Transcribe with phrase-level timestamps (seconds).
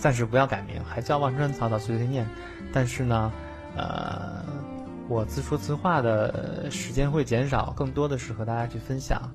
[0.00, 2.26] 暂时不要改名，还叫望川草草碎碎念。
[2.72, 3.30] 但是呢，
[3.76, 4.42] 呃，
[5.08, 9.30] 我自说自话的时间会减少，更多的是和大家去分享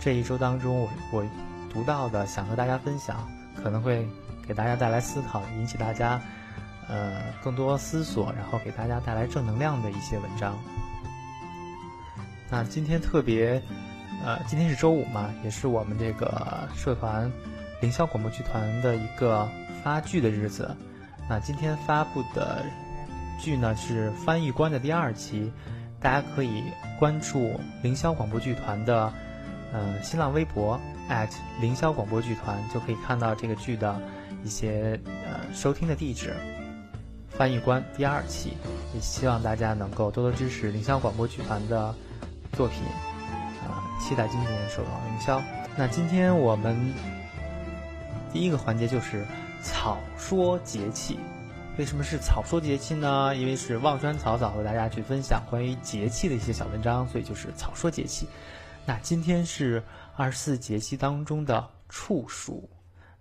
[0.00, 1.24] 这一周当中我我
[1.72, 3.24] 读到的，想和大家分享，
[3.62, 4.04] 可能会
[4.48, 6.20] 给大家带来思考，引起大家
[6.88, 10.58] 呃更多思索，然后给大家带来正能量的一些文章。
[12.50, 13.62] 那今天特别，
[14.24, 17.30] 呃，今天是周五嘛，也是我们这个社团
[17.80, 19.48] 凌霄广播剧团的一个
[19.82, 20.76] 发剧的日子。
[21.28, 22.64] 那今天发布的
[23.40, 25.52] 剧呢是翻译官的第二期，
[26.00, 26.62] 大家可以
[26.98, 29.12] 关注凌霄广播剧团的
[29.72, 30.80] 呃新浪微博
[31.60, 34.00] 凌霄广播剧团，就可以看到这个剧的
[34.44, 36.34] 一些呃收听的地址。
[37.28, 38.52] 翻译官第二期，
[38.94, 41.94] 也希望大家能够多多支持凌霄广播剧团的。
[42.54, 42.82] 作品，
[43.62, 45.40] 啊，期待今年首到凌霄。
[45.76, 46.76] 那今天我们
[48.32, 49.24] 第一个环节就是
[49.62, 51.18] 草说节气。
[51.78, 53.34] 为什么是草说节气呢？
[53.36, 58.26] 因为是望川草草和大家去分享关于节气的一些小文章，所以就是草说节气。
[58.86, 59.82] 那今天是
[60.16, 62.68] 二十四节气当中的处暑。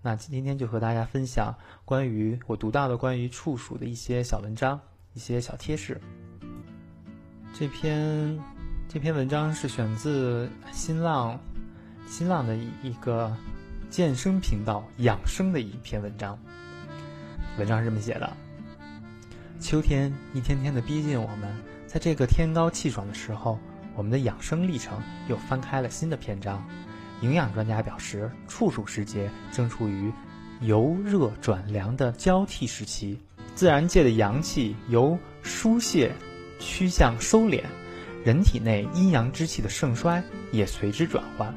[0.02, 1.54] 那今天就和大家分享
[1.86, 4.80] 关于我读到的关于处暑的一些小文章、
[5.14, 6.00] 一些小贴士。
[7.54, 8.40] 这篇。
[8.92, 11.40] 这篇文章是选自新浪，
[12.08, 13.32] 新浪的一个
[13.90, 16.38] 健身频道养生的一篇文章。
[17.58, 18.32] 文章是这么写的：
[19.60, 21.50] 秋天一天天的逼近我们，
[21.88, 23.58] 在这个天高气爽的时候，
[23.96, 26.64] 我们的养生历程又翻开了新的篇章。
[27.22, 30.12] 营养专家表示，处暑时节正处于
[30.62, 33.20] 由热转凉的交替时期，
[33.56, 36.14] 自然界的阳气由疏泄
[36.60, 37.64] 趋向收敛。
[38.24, 41.52] 人体内阴阳之气的盛衰也随之转换。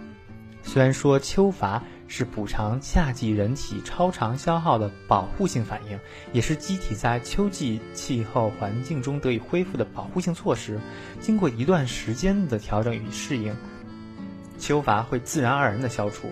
[0.63, 1.83] 虽然说秋乏
[2.15, 5.99] 是补偿夏季人体超常消耗的保护性反应，
[6.31, 10.79] 也是机体在秋季气候环境中得以恢复的保护性措施。
[11.21, 13.57] 经过一段时间的调整与适应，
[14.59, 16.29] 秋乏会自然而然的消除。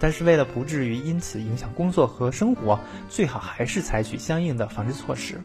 [0.00, 2.76] 但是为了不至于因此影响工作和生活，
[3.08, 5.40] 最好还是采取相应的防治措施。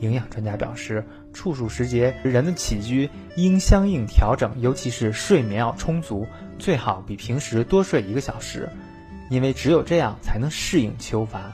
[0.00, 6.26] 营养专家表示，处暑时节，人的起居应相应调整，尤其是睡眠要充足，
[6.58, 8.68] 最好比平时多睡一个小时，
[9.30, 11.52] 因为只有这样才能适应秋乏。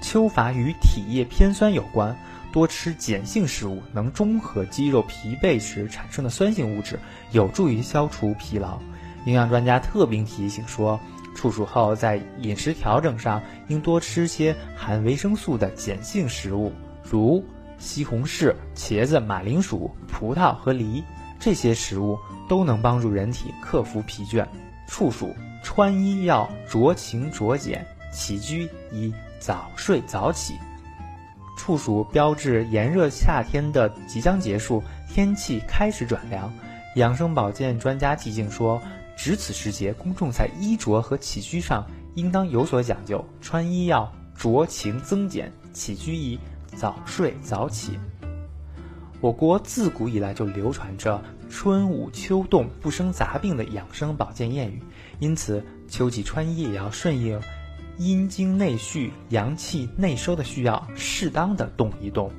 [0.00, 2.16] 秋乏与体液偏酸有关，
[2.52, 6.98] 多吃碱性食物能中和肌肉疲惫时产生的酸性物质，
[7.32, 8.78] 有助于消除疲劳。
[9.24, 11.00] 营养专家特别提醒说，
[11.34, 16.72] 处暑后在饮食调整上应多吃些含维生素的碱性食物，
[17.02, 17.44] 如。
[17.78, 21.04] 西红柿、茄子、马铃薯、葡萄和梨
[21.38, 24.46] 这些食物都能帮助人体克服疲倦。
[24.86, 30.54] 处暑穿衣要酌情酌减，起居宜早睡早起。
[31.56, 36.52] 处暑标志炎热夏天的即将结束，天气开始转凉。
[36.96, 38.80] 养生保健专家提醒说，
[39.16, 46.38] 值此时节，公众在衣着和起居上应当有所讲究，穿衣要酌情增减，起居宜。
[46.76, 47.98] 早睡早起。
[49.22, 51.18] 我国自古以来就流传着
[51.48, 54.82] “春捂秋冻不生杂病”的养生保健谚语，
[55.18, 57.40] 因此秋季穿衣也要顺应
[57.98, 62.30] 阴经内蓄、阳气内收的需要，适当的动一动。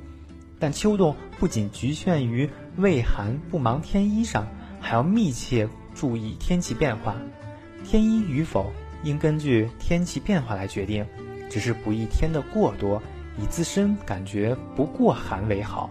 [0.58, 4.44] 但秋冻不仅局限于畏寒不忙添衣裳，
[4.80, 7.16] 还要密切注意天气变化。
[7.84, 8.72] 添衣与否
[9.04, 11.06] 应根据天气变化来决定，
[11.48, 13.02] 只是不宜添的过多。
[13.40, 15.88] 以自身感觉不过寒为好。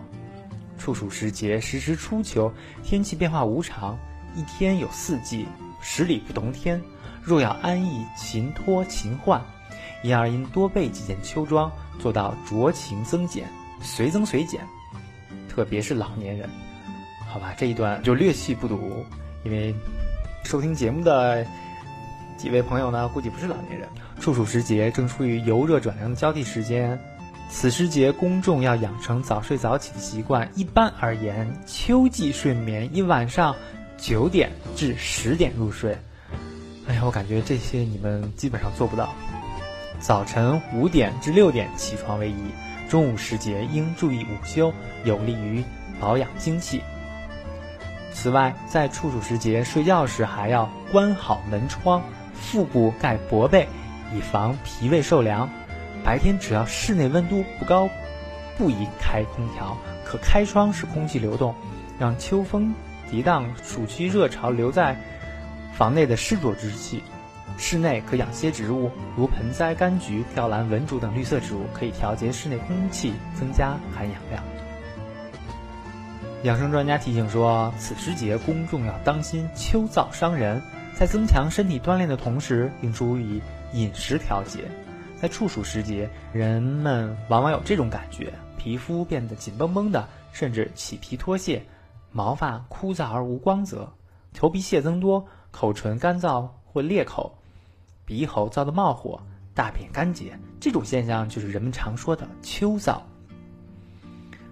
[0.77, 2.51] 处暑时节，时时初秋，
[2.83, 3.97] 天气变化无常，
[4.35, 5.47] 一天有四季，
[5.81, 6.81] 十里不同天。
[7.21, 9.41] 若要安逸勤脱勤换，
[10.01, 13.45] 因而应多备几件秋装，做到酌情增减，
[13.81, 14.61] 随增随减。
[15.49, 16.47] 特别是老年人，
[17.27, 19.05] 好吧，这一段就略细不读，
[19.43, 19.75] 因为
[20.43, 21.45] 收听节目的
[22.37, 23.89] 几位朋友呢，估计不是老年人。
[24.21, 26.97] 处暑时节正处于由热转凉的交替时间。
[27.49, 30.47] 此时节，公众要养成早睡早起的习惯。
[30.53, 33.55] 一般而言，秋季睡眠一晚上
[33.97, 35.97] 九点至十点入睡。
[36.87, 39.09] 哎呀，我感觉这些你们基本上做不到。
[39.99, 42.35] 早晨五点至六点起床为宜。
[42.89, 44.71] 中午时节应注意午休，
[45.03, 45.63] 有利于
[45.99, 46.81] 保养精气。
[48.13, 52.01] 此外，在处暑时节睡觉时，还要关好门窗，
[52.33, 53.67] 腹部盖薄被，
[54.15, 55.49] 以防脾胃受凉。
[56.07, 57.89] 白天只要室内温度不高，
[58.57, 61.53] 不宜开空调，可开窗使空气流动，
[61.99, 62.73] 让秋风
[63.11, 64.95] 涤荡暑气热潮留在
[65.73, 67.03] 房内的湿浊之气。
[67.57, 74.41] 室内可养些植物，如盆栽、柑橘、吊兰、文竹等绿色植物，可以调节室内空气，增加含氧量。
[76.43, 80.61] 养生专家提醒说，此时节公众要当心秋燥伤人，
[80.95, 83.41] 在增强身体锻炼的同时，应注意
[83.73, 84.59] 饮食调节。
[85.19, 91.65] 在处暑时节，人们往往有这种感觉：皮肤变得紧绷绷的，甚至起皮脱屑，
[92.11, 93.91] 毛发枯燥而无光泽，
[94.33, 97.35] 头皮屑增多，口唇干燥或裂口，
[98.05, 99.19] 鼻喉燥得冒火，
[99.55, 100.37] 大便干结。
[100.59, 102.99] 这种现象就是人们常说的秋燥。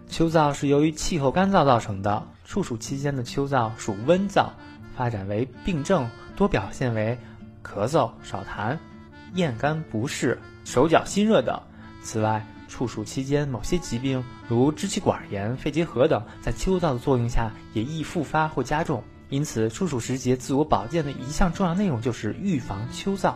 [0.07, 2.27] 秋燥是由于气候干燥造成的。
[2.45, 4.49] 处暑期间的秋燥属温燥，
[4.95, 7.17] 发展为病症，多表现为
[7.63, 8.77] 咳嗽、少痰、
[9.33, 11.57] 咽干不适、手脚心热等。
[12.03, 19.01] 此外，处暑期间某些疾病，如支气管炎、肺结核等，在秋燥的作用下也易复发或加重。
[19.29, 23.33] 因此，处暑时节自我保健的一项重要内容就是预防秋燥。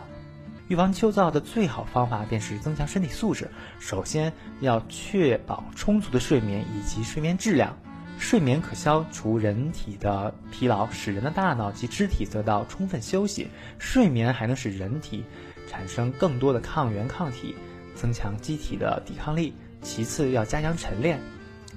[0.68, 3.50] 预防秋燥的最好方法便是增强身体素质。
[3.80, 7.76] 首先要确保充足的睡眠以及睡眠质量。
[8.18, 13.48] 睡眠可消除人体的疲劳，使人的大脑及肢体得到充分休息。
[13.78, 15.24] 睡眠还能使人体
[15.70, 17.54] 产生更多的抗原抗体，
[17.94, 19.54] 增强机体的抵抗力。
[19.82, 21.20] 其次要加强晨练，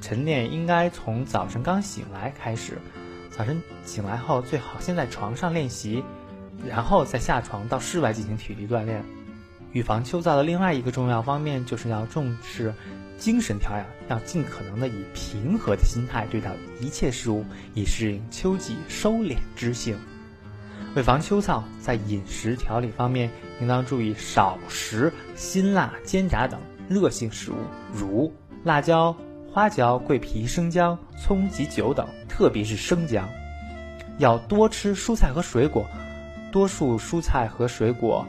[0.01, 2.79] 晨练应该从早晨刚醒来开始。
[3.29, 6.03] 早晨醒来后，最好先在床上练习。
[6.67, 9.03] 然后再下床到室外进行体力锻炼。
[9.73, 12.73] 预防秋燥的另外一个重要方面，就是要重视
[13.17, 19.97] 精神调养，要尽可能的以平和的心态对待一切事物，以适应秋季收敛之性。
[20.95, 27.55] 为防秋燥，在饮食调理方面，应当注意少食辛辣、煎炸等热性食物，
[27.91, 28.31] 如
[28.63, 29.15] 辣椒、
[29.51, 33.27] 花椒、桂皮、生姜、葱及酒等，特别是生姜。
[34.19, 35.85] 要多吃蔬菜和水果。
[36.51, 38.23] 多数蔬菜和水果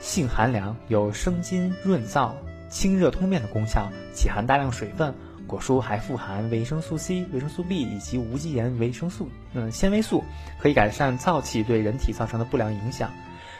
[0.00, 2.32] 性寒凉，有生津润燥、
[2.68, 5.14] 清热通便的功效，且含大量水分。
[5.50, 10.22] 果蔬还富含维生素 C、维生素 B 以及无机盐维生素嗯纤维素，
[10.60, 13.10] 可以改善燥气对人体造成的不良影响。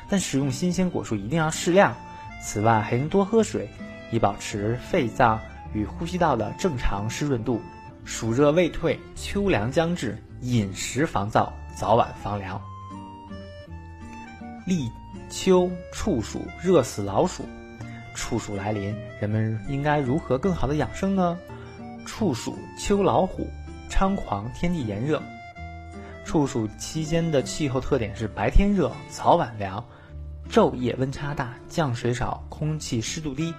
[0.08, 1.92] 但食用新鲜果蔬一定要适量。
[2.40, 3.68] 此外，还应多喝水，
[4.12, 5.40] 以保持肺脏
[5.74, 7.60] 与呼吸道的正常湿润度。
[8.04, 12.60] 暑热未退，秋凉将至，饮食防燥，早晚防凉。
[14.64, 14.88] 立
[15.28, 17.44] 秋处暑，热死老鼠。
[18.14, 21.36] 处暑来临，人们应该如何更好的养生呢？
[22.10, 23.48] 处暑，秋老虎，
[23.88, 25.22] 猖狂，天地炎热。
[26.24, 29.82] 处暑期间的气候特点是白天热，早晚凉，
[30.50, 33.54] 昼夜温差大，降水少，空气湿度低。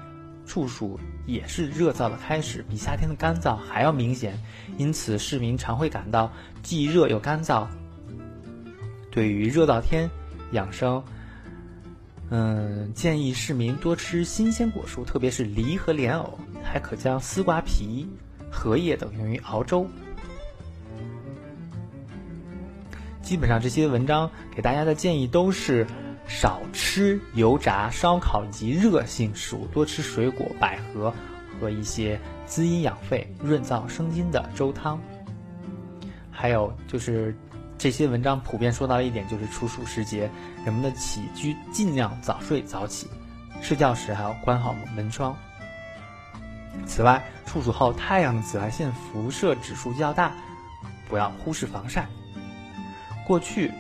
[0.46, 4.38] 处暑也是热燥的开始，比夏天的干燥还要明显，
[4.78, 6.30] 因此市民常会感到
[6.62, 7.66] 既热又干燥。
[9.10, 10.10] 对于热燥天，
[10.52, 11.02] 养生，
[12.30, 18.06] 嗯，建议市民多吃新鲜果蔬，特别是梨和莲藕，还可将丝瓜皮、
[18.52, 19.88] 荷叶等用于熬粥。
[23.22, 25.88] 基本上这些文章给大家的建议都是
[26.28, 31.14] 少吃油炸、烧烤以及热性食物，多吃水果、百合
[31.60, 35.00] 和一些滋阴养肺、润燥生津的粥汤。
[36.30, 37.34] 还有就是。
[37.78, 40.30] 这些文章普遍说到一点，就是处暑时节，
[40.64, 43.08] 人们的起居尽量早睡早起，
[43.60, 45.36] 睡觉时还要关好门窗。
[46.86, 50.32] 此外，处暑后太阳的紫外线辐射指数较大，
[51.10, 52.08] 不要忽视防晒。
[53.28, 53.72] 过去，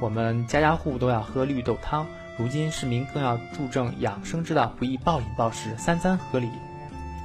[0.00, 2.06] 我们家家户户都要喝绿豆汤，
[2.38, 6.48] 如今市民更要注重养生之道，不宜暴饮暴食，三餐合理，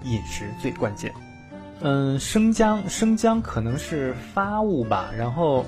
[0.04, 1.14] 饮食最关键。
[1.82, 5.10] 嗯，生姜，生姜可能是发物吧。
[5.18, 5.66] 然后，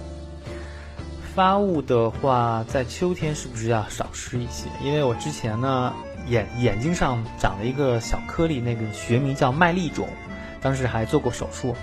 [1.33, 4.69] 发物的话，在秋天是不是要少吃一些？
[4.81, 5.93] 因为我之前呢，
[6.27, 10.07] 眼眼睛上长了一个小颗粒，那个学名叫麦粒肿，
[10.61, 11.75] 当时还做过手术。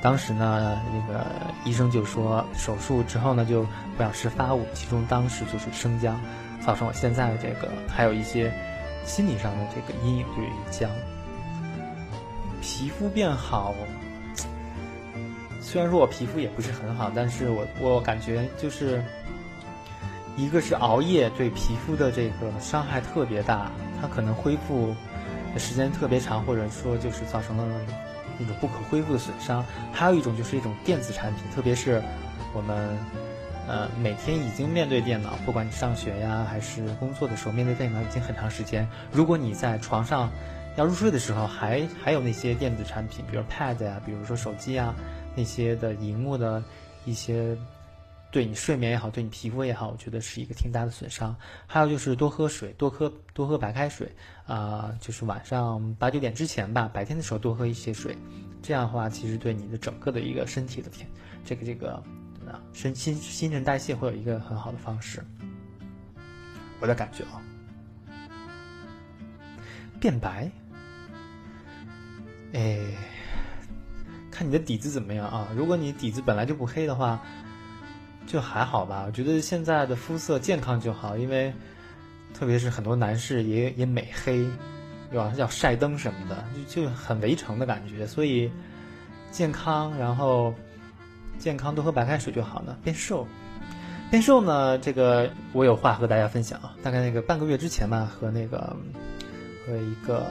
[0.00, 1.26] 当时呢，那个
[1.64, 6.20] 医生就说，手术之后呢，就不要吃发物，其中当时就是生姜，
[6.64, 8.52] 造成我现在的这个，还有一些
[9.04, 10.88] 心理上的这个阴影对于姜。
[12.60, 13.74] 皮肤变好，
[15.60, 19.02] 虽然说我皮肤也不是很好，但是我我感觉就是，
[20.38, 24.94] 一个是熬夜对皮肤的这个伤害特别大，它可能恢复
[25.52, 27.66] 的时间特别长，或者说就是造成了
[28.38, 29.64] 那种不可恢复的损伤。
[29.92, 32.00] 还有一种就是一种电子产品，特别是
[32.54, 32.96] 我们
[33.66, 40.30] 呃每天已经面对电脑，不管你上学呀还是工作的时候面对电脑已经很长时间，如果你在床上。
[40.76, 44.94] 要入睡的时候，还还有那些电子产品，比如 Pad 呀，比如说手机啊，
[45.34, 46.62] 那些的荧幕的
[47.04, 47.56] 一些
[48.30, 51.34] 对你睡眠也好，对你皮肤也好，我觉得是一个挺大的损伤。
[51.66, 54.14] 还有就是多喝水，多喝多喝白开水
[54.46, 58.16] 啊，就是晚上八九点之前吧，白天的时候多喝一些水，
[58.62, 61.08] 这样的话其实对你的整个的一个身体的天
[61.44, 61.94] 这个这个
[62.46, 65.24] 啊身新新陈代谢会有一个很好的方式。
[66.80, 67.40] 我的感觉啊，
[69.98, 70.50] 变白，
[72.52, 72.78] 哎。
[74.30, 75.48] 看你的底子怎么样啊？
[75.56, 77.20] 如果你底子本来就不黑的话，
[78.28, 79.02] 就还好吧。
[79.06, 81.52] 我觉得现在的肤色健康就好，因为
[82.38, 84.46] 特别是很多男士也也美黑，
[85.10, 85.32] 对吧？
[85.36, 88.06] 叫晒灯什么的，就就很围城的感觉。
[88.06, 88.48] 所以
[89.32, 90.54] 健康，然后
[91.38, 92.78] 健康多喝白开水就好了。
[92.84, 93.26] 变瘦，
[94.10, 94.78] 变瘦呢？
[94.78, 96.76] 这个我有话和大家分享啊。
[96.82, 98.76] 大概那个半个月之前吧，和那个
[99.66, 100.26] 和一个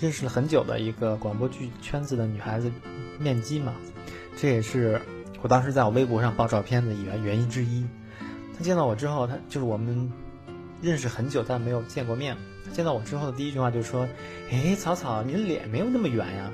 [0.00, 2.72] 认识了很久的一个广播剧圈子的女孩子。
[3.20, 3.74] 面基嘛，
[4.36, 5.00] 这也是
[5.40, 7.86] 我当时在我微博上爆照片的原原因之一。
[8.56, 10.10] 他见到我之后，他就是我们
[10.82, 12.36] 认识很久，但没有见过面。
[12.72, 14.06] 见到我之后的第一句话就说
[14.50, 16.50] ：“哎，草草，你的脸没有那么圆呀。”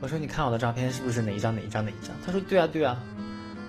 [0.00, 3.02] 我说：“你看我的照片是不是哪一张哪一张哪一张？”他说：“对啊，对啊。”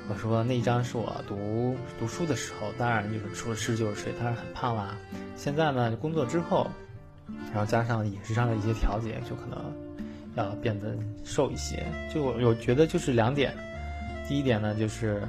[0.09, 4.97] 我说：“那一张是我读读书的时候，当然就是除了吃就是睡，当然很胖啦。
[5.35, 6.69] 现在呢，工作之后，
[7.53, 9.57] 然后加上饮食上的一些调节，就可能。”
[10.35, 13.57] 要变得瘦一些，就我觉得就是两点，
[14.27, 15.21] 第一点呢就是，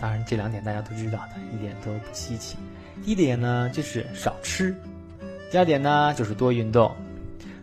[0.00, 2.56] 当然这两点大家都知道的，一点都不稀奇。
[3.04, 4.74] 第一点呢就是少吃，
[5.50, 6.94] 第二点呢就是多运动，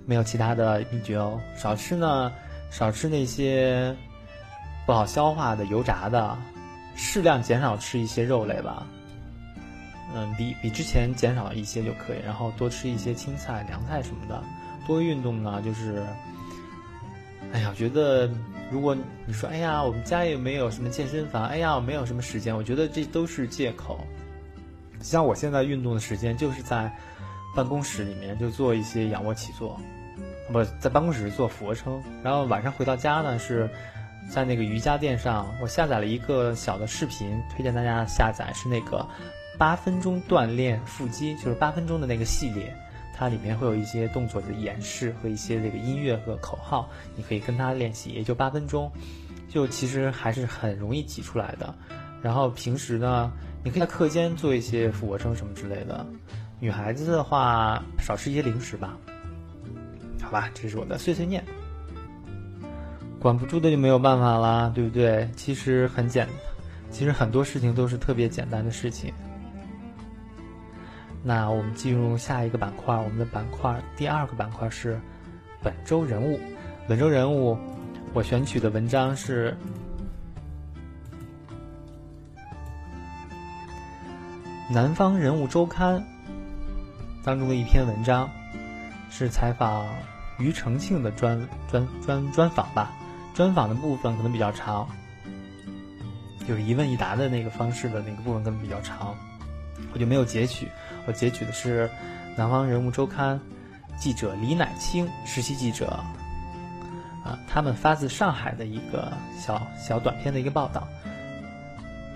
[0.05, 1.39] 没有其他的秘诀哦。
[1.55, 2.31] 少吃呢，
[2.69, 3.95] 少吃那些
[4.85, 6.37] 不好消化的油炸的，
[6.95, 8.85] 适量减少吃一些肉类吧。
[10.15, 14.43] 嗯，比比之前减少一些就可以，然后多吃一些青菜、凉菜什么的。
[14.87, 16.05] 多运动呢，就是，
[17.51, 18.29] 哎呀，我觉得
[18.69, 18.95] 如果
[19.25, 23.99] 你说，哎呀，我们家也没有什么健身房，哎呀，我没有什么时间，我觉得这都是借口。
[25.01, 26.91] 像我现在运动的时间，就是在
[27.55, 29.79] 办公室里面就做一些仰卧起坐，
[30.51, 33.69] 不在办公室做俯卧撑，然后晚上回到家呢，是
[34.29, 39.07] 在那个瑜伽垫上，我下载了一个小的视频，推荐大家下载，是那个
[39.57, 42.75] 八分钟锻炼腹肌，就是八分钟的那个系列。
[43.17, 48.91] 它里面会有一些动作的演示和一些这个音乐和口号，你可以跟它练习，也就八分钟，
[49.49, 51.73] 就其实还是很容易挤出来的。
[52.21, 53.31] 然后平时呢，
[53.63, 56.05] 你可以在课间做一些俯卧撑什么之类的。
[56.59, 58.95] 女孩子的话，少吃一些零食吧。
[60.21, 61.43] 好吧，这是我的碎碎念。
[63.19, 65.27] 管不住的就没有办法啦，对不对？
[65.35, 66.27] 其实很简，
[66.91, 69.11] 其实很多事情都是特别简单的事情。
[71.27, 74.97] 那我们进入下一个板块，我们的板块第二个板块是
[75.61, 76.39] 本周人物。
[76.87, 77.57] 本周人物，
[78.13, 79.51] 我选取的文章是
[84.73, 85.99] 《南方人物周刊》
[87.25, 88.29] 当中的一篇文章，
[89.09, 89.85] 是采访
[90.39, 91.37] 庾澄庆的专
[91.69, 92.93] 专专专访吧。
[93.33, 94.87] 专访的部分可能比较长，
[96.47, 99.13] 就是一问一答的那个方式的那个部分可能比较长，
[99.93, 100.67] 我就没有截取。
[101.05, 101.85] 我截取的是
[102.35, 103.39] 《南方人物周刊》
[104.01, 105.87] 记者李乃清实习记者
[107.23, 110.87] 啊，他们发自上海的一个小小短片的一个报道，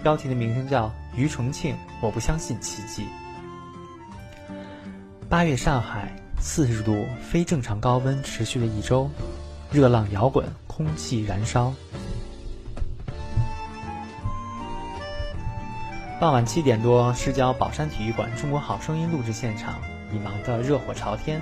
[0.03, 0.87] 标题的名称叫
[1.17, 3.03] 《庾澄庆，我不相信奇迹》。
[5.29, 9.09] 八月上海四十度非正常高温持续了一周，
[9.71, 11.73] 热浪摇滚，空气燃烧。
[16.21, 19.79] 傍晚七点多，市郊宝山体育馆《中国好声音》录制现场
[20.13, 21.41] 已忙得热火朝天。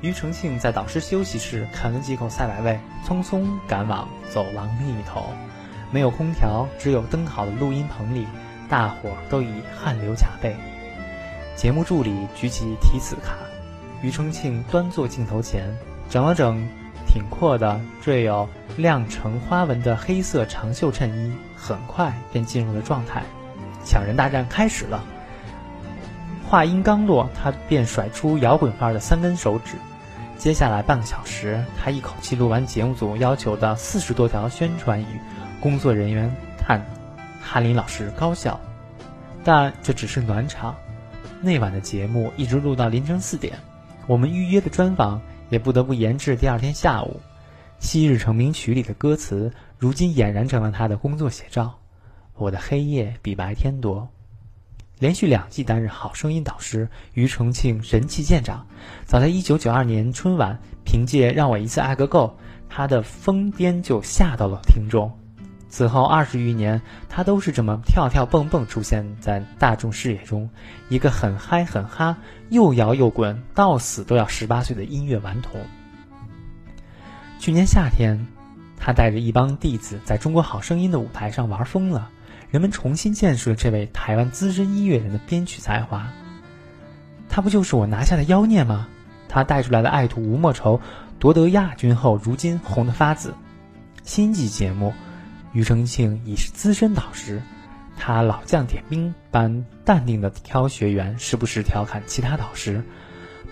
[0.00, 5.26] 庾澄庆在导师休息室啃了几口赛百味，匆匆赶往走廊另一头。
[5.92, 8.26] 没有空调，只有灯好的录音棚里，
[8.68, 9.46] 大伙都已
[9.80, 10.56] 汗流浃背。
[11.54, 13.36] 节目助理举起提词卡，
[14.02, 15.72] 庾澄庆端坐镜头前，
[16.10, 16.68] 整了整
[17.06, 23.22] 挺阔的缀有亮橙花纹的黑色长袖衬衣，很快便进入了状态。
[23.88, 25.02] 抢人大战开始了。
[26.46, 29.76] 话音刚落，他便甩出摇滚范儿的三根手指。
[30.36, 35.06] 接下来半个小时，他一口气录完节目组要求的四十多条宣传语，
[35.60, 36.84] 工作人员叹
[37.42, 38.60] ：“哈林老师高效。”
[39.42, 40.76] 但这只是暖场。
[41.40, 43.58] 那晚的节目一直录到凌晨四点，
[44.06, 47.20] 我们预约的专访也不得不延至第二天下午。
[47.84, 51.77] 《昔日成名曲》里的歌词，如今俨然成了他的工作写照。
[52.38, 54.08] 我的黑夜比白天多。
[54.98, 58.66] 连续两季担任《好声音》导师，庾澄庆人气渐长。
[59.04, 62.36] 早在1992年春晚，凭借《让我一次爱个够》，
[62.68, 65.12] 他的疯癫就吓到了听众。
[65.68, 70.50] 此后二十余年，他都是这么跳跳蹦蹦出现在大众视野中，
[70.88, 72.16] 一个很嗨很哈，
[72.48, 75.60] 又摇又滚，到死都要十八岁的音乐顽童。
[77.38, 78.26] 去年夏天，
[78.78, 82.10] 他带着一帮弟子在中国好声音的舞台上玩疯了，
[82.50, 86.08] 人们重新见识了这位台湾资深音乐人的编曲才华。
[87.28, 88.88] 他不就是我拿下的妖孽吗？
[89.28, 90.78] 他带出来的《爱徒吴莫愁》
[91.18, 93.34] 夺得亚军后，如今红得发紫。
[94.02, 94.92] 新季节目。
[95.54, 97.42] 庾澄庆已是资深导师，
[97.96, 102.84] 他老将点兵般淡定地挑学员，时不时调侃其他导师，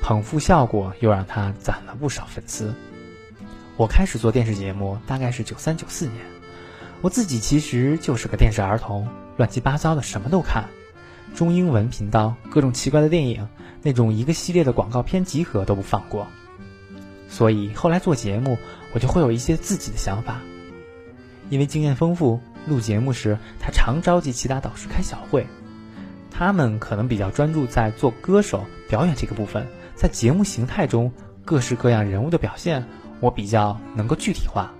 [0.02, 2.74] 捧腹效果又让他攒了不少粉丝。
[3.78, 6.20] 我开始做电视节目大概是九三九四年，
[7.06, 10.64] 我自己其实就是个电视儿童，乱七八糟的什么都看，
[11.36, 13.46] 中英文频道各种奇怪的电影，
[13.80, 16.26] 那种一个系列的广告片集合都不放过。
[17.28, 18.58] 所以后来做节目，
[18.92, 20.40] 我就会有一些自己的想法。
[21.48, 25.46] 因为经验丰富，录节目时他常召集其他导师开小会，
[26.28, 31.12] 他们可能比较专注在做歌手表演这个部分，在节目形态中
[31.44, 32.84] 各式各样人物的表现，
[33.20, 34.72] 我比较能够具体化。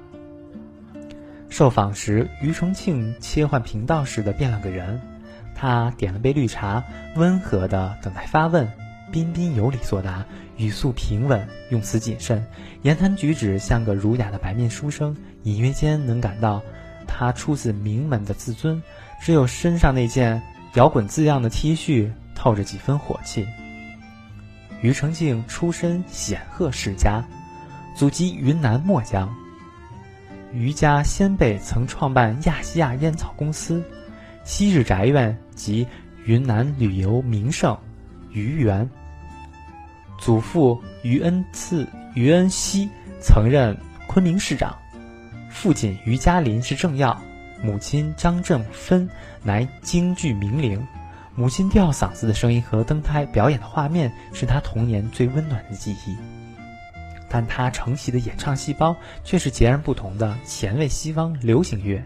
[1.49, 5.01] 受访时，庾澄庆切换频道时的变了个人，
[5.55, 6.85] 他点了杯绿茶，
[7.15, 8.71] 温和的等待发问，
[9.11, 10.25] 彬彬有礼作答，
[10.57, 12.45] 语速平稳，用词谨慎，
[12.83, 15.17] 言谈举止像个儒雅的白面书生。
[15.45, 16.61] 隐约间能感到，
[17.07, 18.83] 他出自名门的自尊，
[19.23, 20.43] 只有身上那件
[20.75, 23.47] 摇滚字样的 T 恤透着几分火气。
[24.83, 27.25] 庾澄庆出身显赫世家，
[27.97, 29.33] 祖籍云南墨江。
[30.57, 33.85] 余家先辈曾创办亚细亚烟草公司，
[34.43, 35.87] 昔日宅院及
[36.25, 37.77] 云南旅游名胜
[38.33, 38.89] 余园。
[40.19, 42.89] 祖父余恩赐、余恩熙
[43.21, 44.75] 曾任昆明市长。
[45.51, 47.21] 父亲于嘉林是政要，
[47.63, 49.07] 母亲张正芬
[49.43, 50.83] 乃京剧名伶。
[51.35, 56.17] 母亲吊嗓子的声音和登台表演的画面是他童年最温暖的记忆。
[57.29, 62.03] 但他承袭的演唱细胞却是截然不同的前卫西方流行乐。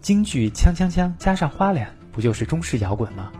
[0.00, 3.30] 京剧锵锵锵加上花脸，不就是中式摇滚吗？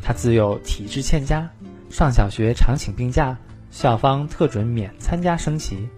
[0.00, 1.48] 他自幼体质欠佳，
[1.88, 3.36] 上小学常请病假，
[3.70, 5.88] 校方特准免参加升旗。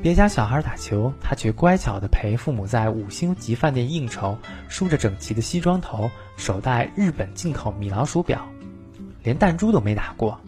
[0.00, 8.46] 别家小孩打球，他却乖巧地陪父母在五星级饭店应酬，梳着整齐的西装头，手戴日本进口米老鼠表，
[9.24, 10.40] 连弹珠都没打过。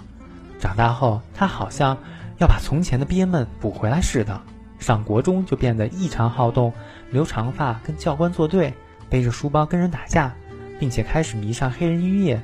[0.60, 1.96] 长大后，他好像
[2.38, 4.40] 要把从前的憋闷补回来似的，
[4.78, 6.72] 上国中就变得异常好动，
[7.10, 8.72] 留长发跟教官作对，
[9.08, 10.32] 背着书包跟人打架，
[10.78, 12.40] 并且开始迷上黑人音乐，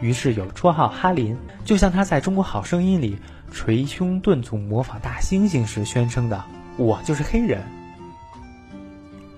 [0.00, 3.18] 于是有绰号哈林，就像他在中国好声音里。
[3.50, 6.44] 捶胸顿足模仿大猩猩时宣称的
[6.76, 7.62] “我就是黑人”。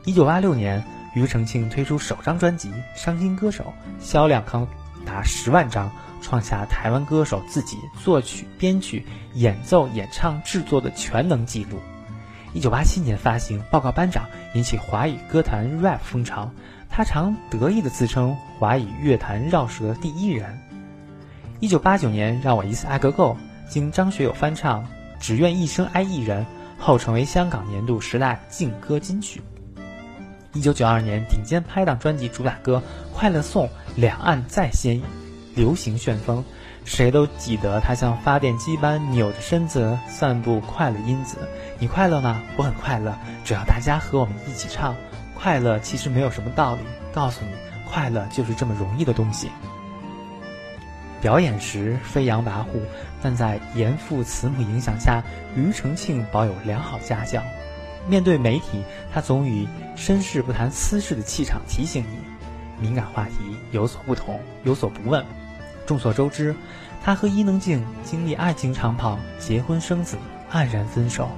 [0.05, 0.83] 一九八六年，
[1.15, 3.73] 庾澄庆推出首张专辑《伤心歌手》，
[4.05, 4.67] 销量高
[5.07, 5.89] 达十万张，
[6.21, 9.05] 创下台湾歌手自己作曲、编曲、
[9.35, 11.79] 演奏、演唱、制作的全能纪录。
[12.53, 14.25] 一九八七年发行《报告班长》，
[14.57, 16.51] 引起华语歌坛 rap 风潮，
[16.89, 20.59] 他常得意地自称华语乐坛绕舌第一人。
[21.61, 23.35] 一九八九年，《让我一次爱个够》。
[23.71, 24.83] 经张学友翻唱，
[25.21, 26.45] 《只愿一生爱一人》
[26.77, 29.41] 后，成为香港年度十大劲歌金曲。
[30.53, 32.83] 一九九二年，顶尖拍档专辑主打歌
[33.17, 35.01] 《快乐颂》两岸再现
[35.55, 36.45] 流行旋风，
[36.85, 41.37] 谁都记得他像发电机般扭着身子散布快乐因子。
[41.79, 42.43] 你快乐吗？
[42.57, 44.95] 我很快乐，只要大家和我们一起唱。
[45.35, 46.83] 快乐其实没有什么道理，
[47.13, 47.53] 告诉你，
[47.91, 49.49] 快乐就是这么容易的东西。
[51.21, 52.81] 表演时飞扬跋扈，
[53.23, 55.23] 但在严父慈母影响下，
[55.55, 57.43] 庾澄庆保有良好家教。
[58.09, 58.83] 面对媒体，
[59.13, 63.35] 他总以绅士不谈私事的气场提醒你：敏感话题
[63.71, 65.25] 有所不同，有所不问。
[65.87, 66.55] 众所周知，
[67.03, 70.17] 他和伊能静经历爱情长跑、结婚生子、
[70.53, 71.29] 黯然分手，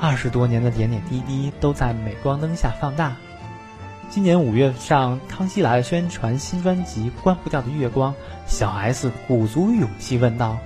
[0.00, 3.16] 二十多年的点点滴滴都在镁光灯下放大。
[4.08, 8.12] 今年五月上《康熙来了》宣传新专辑《关不掉的月光》，
[8.44, 10.58] 小 S 鼓足勇气问道：“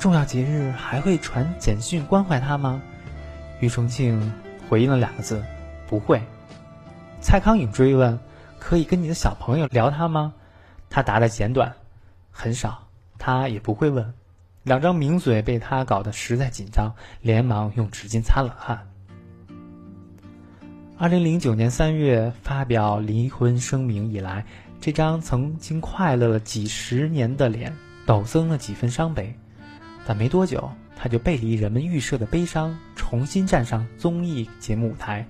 [0.00, 2.80] 重要节日还会传简讯关怀他吗？”
[3.60, 4.32] 庾澄庆
[4.66, 5.44] 回应了两个字
[5.86, 6.22] ：“不会。”
[7.20, 8.18] 蔡康永追问
[8.58, 10.32] ：“可以跟你的小朋友聊他吗？”
[10.88, 11.70] 他答的简短
[12.36, 14.12] ：“很少，他也不会问。”
[14.64, 18.86] 两张名嘴被他搞得实在紧张，连忙用纸巾擦冷汗。
[20.96, 24.44] 二零零九年三月发表离婚声明以来，
[24.80, 29.34] 这张曾经快乐了几十年的脸陡增了几分伤悲。
[30.06, 35.26] 但没多久，他就背离人们预设的悲伤，重新站上综艺节目舞台，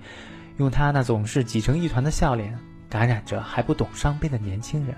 [0.57, 2.57] 用他那总是挤成一团的笑脸，
[2.89, 4.95] 感染着还不懂伤悲的年轻人。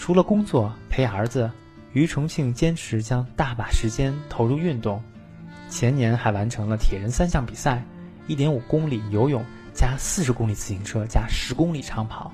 [0.00, 1.50] 除了工作陪儿子，
[1.92, 5.02] 于重庆坚持将大把时间投入运动。
[5.68, 7.84] 前年还完成了铁人三项比赛，
[8.26, 12.32] 一点五公里游泳加四十公里自行车加十公里长跑。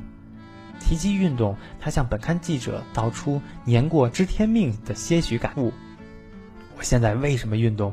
[0.78, 5.72] 提及运动，他向本刊记者道出年过知天命的些许感悟
[6.78, 7.92] ：“我现在为什么运动？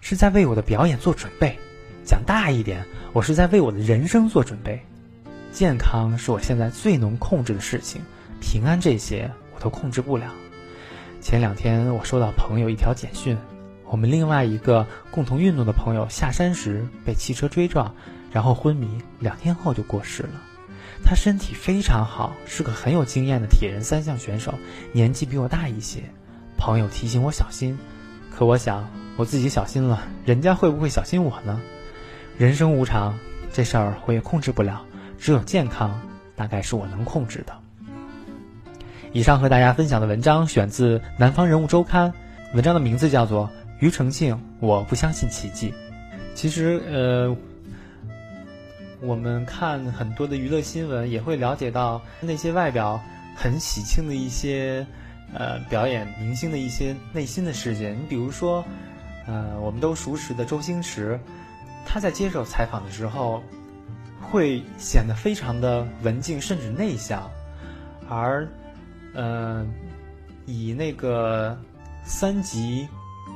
[0.00, 1.56] 是在为我的表演做准备。
[2.04, 4.82] 讲大一点，我是在为我的人生做准备。
[5.52, 8.02] 健康是我现在最能控制的事情，
[8.44, 10.30] 平安这些我都控制不了。
[11.22, 13.36] 前两天我收到朋友一条简讯。”
[13.86, 17.94] 我们另外一个共同运动的朋友下山时被汽车追撞，
[18.32, 18.88] 然后昏迷，
[19.20, 20.42] 两天后就过世了。
[21.04, 24.54] 他身体非常好，是个很有经验的铁人三项选手，
[24.92, 26.02] 年纪比我大一些。
[26.56, 27.78] 朋友提醒我小心，
[28.34, 31.60] 可我想我自己小心了，人家会不会小心我呢？
[32.36, 33.16] 人生无常，
[33.52, 34.84] 这事儿我也控制不了，
[35.18, 36.00] 只有健康，
[36.34, 37.63] 大概是我能控制的。
[39.14, 42.12] 以上和大家分享的文章选自《南方人物周刊》，
[42.52, 43.48] 文章的名字叫做。
[43.80, 45.72] 庾澄庆，我不相信奇迹。
[46.34, 47.36] 其实，呃，
[49.00, 53.00] 我们看很多的娱乐新闻，也会了解到那些外表
[53.36, 54.86] 很喜庆的一些
[55.34, 57.90] 呃表演明星的一些内心的世界。
[57.90, 58.64] 你比如说，
[59.26, 61.20] 呃，我们都熟识的周星驰，
[61.84, 63.42] 他在接受采访的时候，
[64.20, 67.30] 会显得非常的文静，甚至内向。
[68.08, 68.48] 而，
[69.14, 69.66] 呃，
[70.46, 71.56] 以那个
[72.04, 72.86] 三级。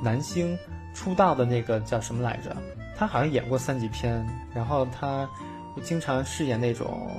[0.01, 0.57] 男星
[0.95, 2.57] 出道的那个叫什么来着？
[2.97, 5.29] 他好像演过三级片，然后他
[5.83, 7.11] 经常饰演那种，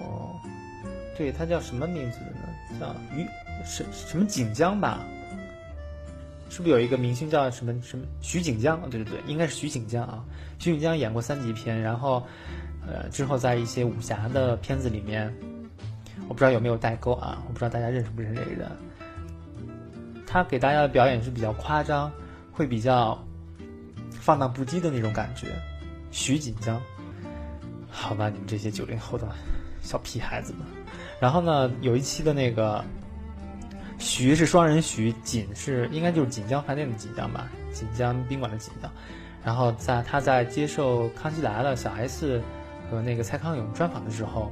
[1.17, 2.79] 对他叫什么名字的呢？
[2.79, 3.25] 叫于
[3.65, 5.01] 什什么锦江吧？
[6.49, 8.79] 是不是有一个明星叫什么什么徐锦江？
[8.89, 10.23] 对对对，应该是徐锦江啊。
[10.57, 12.23] 徐锦江演过三级片，然后
[12.87, 15.33] 呃之后在一些武侠的片子里面，
[16.27, 17.41] 我不知道有没有代沟啊？
[17.47, 18.69] 我不知道大家认识不认识这个人？
[20.27, 22.11] 他给大家的表演是比较夸张。
[22.51, 23.17] 会比较
[24.11, 25.47] 放荡不羁的那种感觉，
[26.11, 26.77] 徐锦江，
[27.89, 29.25] 好吧，你们这些九零后的
[29.81, 30.67] 小屁孩子们。
[31.21, 32.83] 然后呢，有一期的那个
[33.97, 38.91] 徐是双人徐，锦是应该就是锦江饭店的锦江吧，锦江宾馆的锦江。
[39.41, 42.41] 然后在他在接受《康熙来了》小 S
[42.91, 44.51] 和那个蔡康永专访的时候，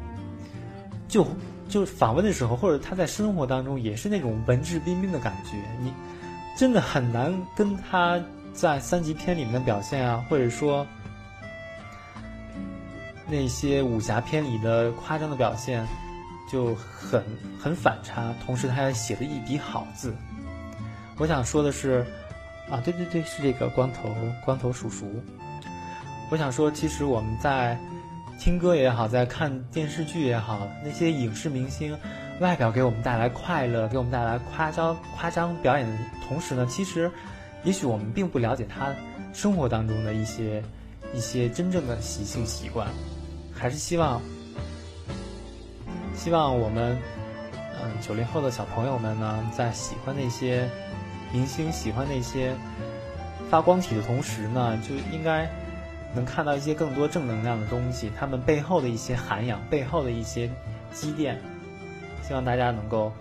[1.10, 1.28] 就
[1.68, 5.94] 就访问的时候，或者他在生活当中也是那种文质彬彬的感觉，你。
[6.58, 8.20] 真的很难跟他
[8.52, 10.84] 在三级片里面的表现啊，或者说
[13.28, 15.86] 那些武侠片里的夸张的表现，
[16.52, 17.24] 就很
[17.62, 18.34] 很反差。
[18.44, 20.12] 同时，他还写了一笔好字。
[21.20, 22.04] 我想说的是，
[22.72, 24.10] 啊，对对对，是这个光头
[24.44, 25.06] 光头叔叔。
[26.32, 27.78] 我想说，其实我们在
[28.40, 31.98] 听歌也好，在看电视剧也好，那些影视明星。
[32.40, 35.98] 外表给我们带来快乐，给我们带来夸张夸张表演的
[36.28, 37.12] 同时呢，其实，
[37.64, 38.94] 也许我们并不了解他
[39.34, 40.64] 生活当中的一些
[41.16, 42.88] 一些真正的习性习惯，
[43.52, 44.22] 还是希望
[46.16, 46.96] 希望我们
[47.82, 50.70] 嗯九零后的小朋友们呢，在喜欢那些
[51.34, 52.54] 明星、喜欢那些
[53.50, 55.50] 发光体的同时呢，就应该
[56.16, 60.50] 能看到一些更多正能量的东西，他们背后的一些涵养， 背后的一些
[60.92, 61.40] 积淀。
[62.24, 63.14] 希望大家能够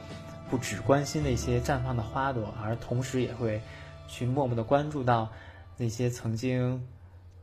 [0.50, 3.60] 不只关心那些绽放的花朵，而同时也会
[4.08, 5.30] 去默默的关注到
[5.76, 6.84] 那些曾经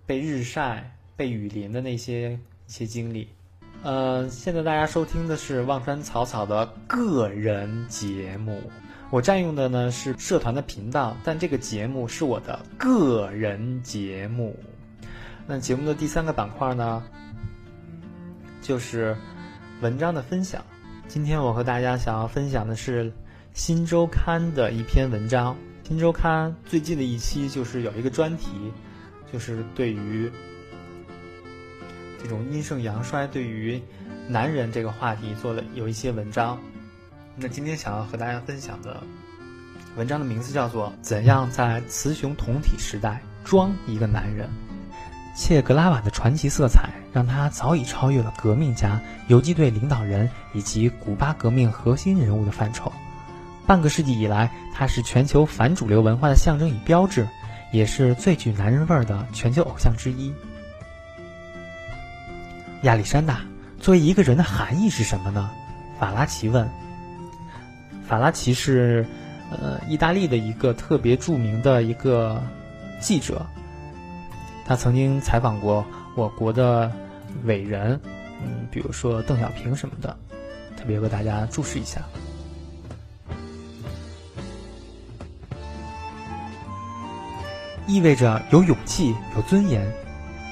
[0.05, 2.33] 被日晒、被雨淋的那些
[2.67, 3.29] 一些经历。
[3.83, 8.61] 呃，现在大家收听的是忘川草草的个人节目，
[9.09, 14.57] 我占用的呢是社团的频道，但这个节目是我的个人节目。
[15.45, 17.03] 那节目的第三个板块呢，
[18.61, 19.15] 就是
[19.81, 20.63] 文章的分享。
[21.09, 23.05] 今天我和大家想要分享的是
[23.53, 25.53] 《新周刊》的一篇文章。
[25.87, 28.71] 《新周刊》最近的一期就是有一个专题，
[29.33, 30.31] 就是对于
[32.21, 33.81] 这种阴盛阳衰、对于
[34.29, 36.57] 男人这个话题做了有一些文章。
[37.35, 39.03] 那今天想要和大家分享的
[39.97, 44.47] 文章的名字叫做《怎样在雌雄同体时代装一个男人》。
[45.35, 52.91] 切格拉瓦的传奇色彩让他早已超越了革命家、游击队领导人以及古巴革命核心人物的范畴。
[53.65, 57.27] 半个世纪以来，他是全球反主流文化的象征与标志，
[57.71, 60.33] 也是最具男人味儿的全球偶像之一。
[62.83, 63.39] 亚历山大
[63.79, 65.49] 作为一个人的含义是什么呢？
[65.99, 66.69] 法拉奇问。
[68.05, 69.05] 法拉奇是，
[69.49, 72.43] 呃，意大利的一个特别著名的一个
[72.99, 73.45] 记者。
[74.65, 76.91] 他曾经采访过我国的
[77.43, 77.99] 伟人，
[78.41, 80.15] 嗯，比如说邓小平什么的，
[80.77, 82.01] 特别为大家注释一下。
[87.85, 89.85] 意味着有勇气、有尊严，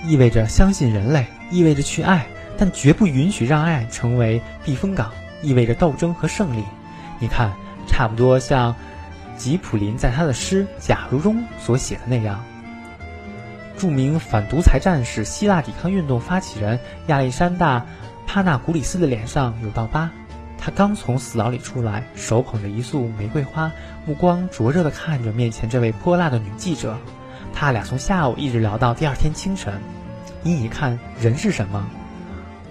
[0.06, 5.10] 意味着相信人类，意味着去爱，但绝不允许让爱成为避风港，
[5.42, 6.64] 意味着斗争和胜利。
[7.20, 7.50] 你看，
[7.88, 8.76] 差不多像
[9.38, 12.44] 吉普林在他的诗《假如》中所写的那样。
[13.82, 17.80] 著名反独裁战士、希腊抵抗运动发起人亚历山大·
[18.28, 20.08] 帕纳古里斯的脸上有道疤，
[20.56, 23.72] 他刚从死牢里出来，手捧着一束玫瑰花，
[24.06, 26.96] 目光灼热地看着面前这位泼辣的女记者。
[27.56, 29.74] 他俩从下午一直聊到第二天清晨。
[30.44, 31.84] 你一看，人是什么？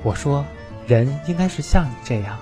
[0.05, 0.47] 我说，
[0.87, 2.39] 人应该是像你这样。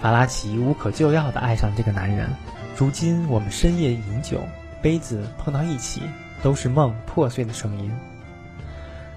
[0.00, 2.30] 法拉奇无可救药地爱上这个男人。
[2.76, 4.40] 如今我们深夜饮酒，
[4.80, 6.02] 杯子碰到一起，
[6.42, 7.92] 都是梦破碎的声音。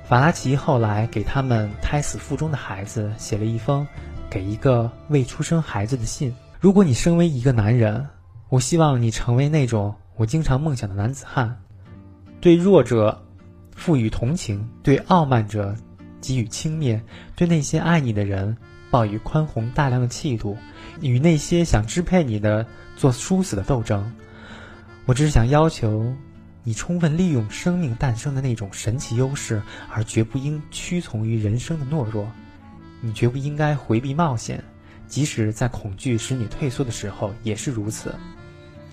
[0.03, 3.87] 法拉奇后来给他们胎死腹中的孩子写了一封
[4.29, 6.33] 给一个未出生孩子的信。
[6.59, 8.05] 如果你身为一个男人，
[8.49, 11.57] 我希望你成为那种我经常梦想的男子汉。
[12.41, 13.23] 对弱者
[13.75, 15.73] 赋予同情，对傲慢者
[16.19, 16.99] 给予轻蔑，
[17.35, 18.57] 对那些爱你的人
[18.89, 20.57] 抱以宽宏大量的气度，
[20.99, 22.65] 与那些想支配你的
[22.97, 24.11] 做殊死的斗争。
[25.05, 26.13] 我只是想要求
[26.63, 32.29] 你充分利用生命诞生的那种神奇优势，而绝不应屈从于人生的懦弱。
[33.01, 34.63] 你绝不应该回避冒险，
[35.07, 38.13] 即使在恐惧使你退缩的时候也是如此。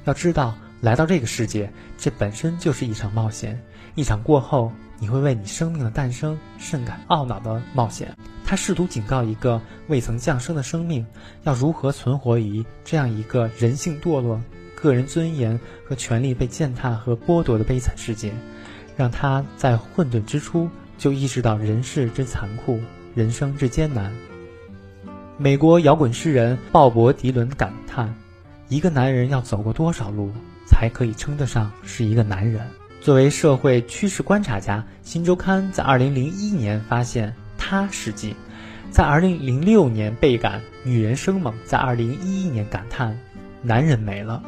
[0.04, 0.54] 要知道。
[0.81, 3.61] 来到这个世界，这本身就是一场冒险，
[3.96, 8.16] 一场过后你会为你生命的诞生甚感懊恼的冒险。
[8.44, 11.04] 他试图警告一个未曾降生的生命，
[11.42, 14.40] 要如何存活于这样一个人性堕落、
[14.80, 18.32] 个人尊严和权利被践踏和剥夺的悲惨世界，
[18.96, 22.80] 让他在混沌之初就意识到人世之残酷，
[23.14, 24.12] 人生之艰难。
[25.36, 28.14] 美国摇滚诗人鲍勃·迪伦感叹
[28.68, 30.30] ：“一个男人要走过多少路？”
[30.70, 32.60] 才可以称得上是一个男人。
[33.00, 38.34] 作为社会趋势观察家，《新周刊》在2001年发现他事迹，
[38.90, 43.18] 在2006年倍感女人生猛，在2011年感叹
[43.62, 44.42] 男人没了。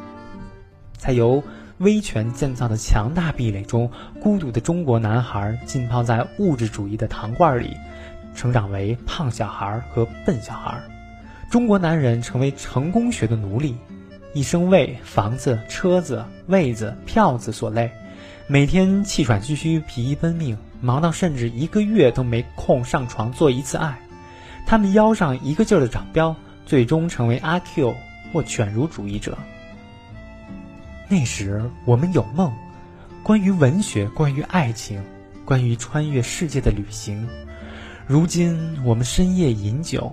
[1.01, 1.43] 在由
[1.79, 3.89] 威权建造的强大壁垒中，
[4.21, 7.75] 孤独的中国男孩浸泡在物质主义的糖罐里，
[8.35, 10.79] 成长为胖小孩和笨小孩。
[11.49, 13.75] 中国男人成为成功学的奴隶。
[14.35, 17.89] 一生为房子、车子、位子、票子所累，
[18.45, 23.99] 每天气喘吁吁、疲于奔命，忙到甚至一个月都没空上床做一次爱。
[24.67, 27.95] 他们腰上一个劲儿的长膘，最终成为阿 Q
[28.31, 29.35] 或犬儒主义者。
[31.11, 32.49] 那时我们有梦，
[33.21, 35.03] 关于文学，关于爱情，
[35.43, 37.27] 关于穿越世界的旅行。
[38.07, 40.09] 如今我们深夜饮酒，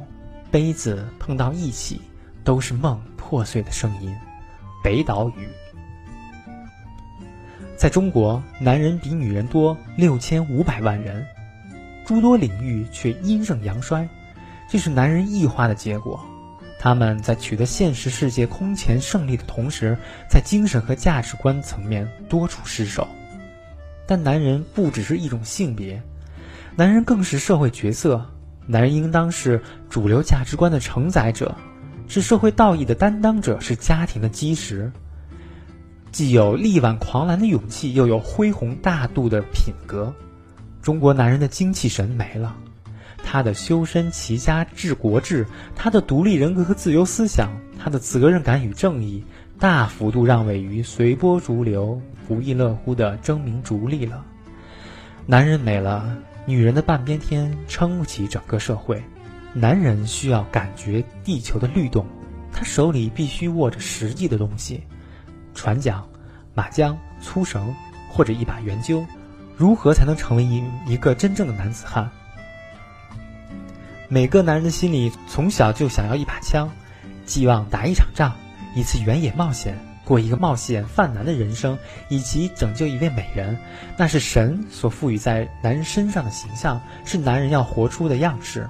[0.51, 2.01] 杯子碰到一起，
[2.43, 3.01] 都是梦。
[3.17, 4.13] 破碎的声音，
[4.83, 5.47] 北岛语。
[7.77, 11.25] 在中国，男人比女人多六千五百万人，
[12.05, 14.09] 诸多领域却阴盛阳衰，
[14.69, 16.19] 这是男人异化的结果。
[16.79, 19.97] 他们在取得现实世界空前胜利的同时，
[20.31, 23.07] 在精神和价值观层面多处失守。
[24.07, 26.01] 但男人不只是一种性别，
[26.77, 28.25] 男人更是社会角色。
[28.67, 31.55] 男人应当是主流价值观的承载者。
[32.07, 34.91] 是社会道义的担当者，是家庭的基石。
[36.11, 40.11] 既有力挽狂澜的勇气，又有恢宏大度的品格。
[40.81, 42.57] 中国男人的精气神没了，
[43.23, 49.23] 他的修身齐家治国志，他的独立人格和自由思想，他的责任感与正义，
[49.59, 54.25] 大幅度让位于随波逐流、不亦乐乎的争名逐利了。
[55.27, 59.03] 男人美了，女人的半边天撑不起整个社会。
[59.53, 62.07] 男人需要感觉地球的律动，
[62.53, 64.83] 他手里必须握着实际的东西，
[65.55, 66.03] 船桨、
[66.55, 67.75] 马缰、粗绳
[68.09, 69.05] 或者一把圆揪。
[69.57, 72.09] 如何才能成为一一个真正的男子汉？
[74.11, 76.71] 每个男人的心里从小就想要一把枪，
[77.27, 78.33] 寄望打一场仗，
[78.75, 83.55] 一次原野冒险，过一个冒险犯难的人生，以及拯救一位美人。
[83.99, 88.67] 那是神所赋予在男人身上的形象，是男人要活出的样式。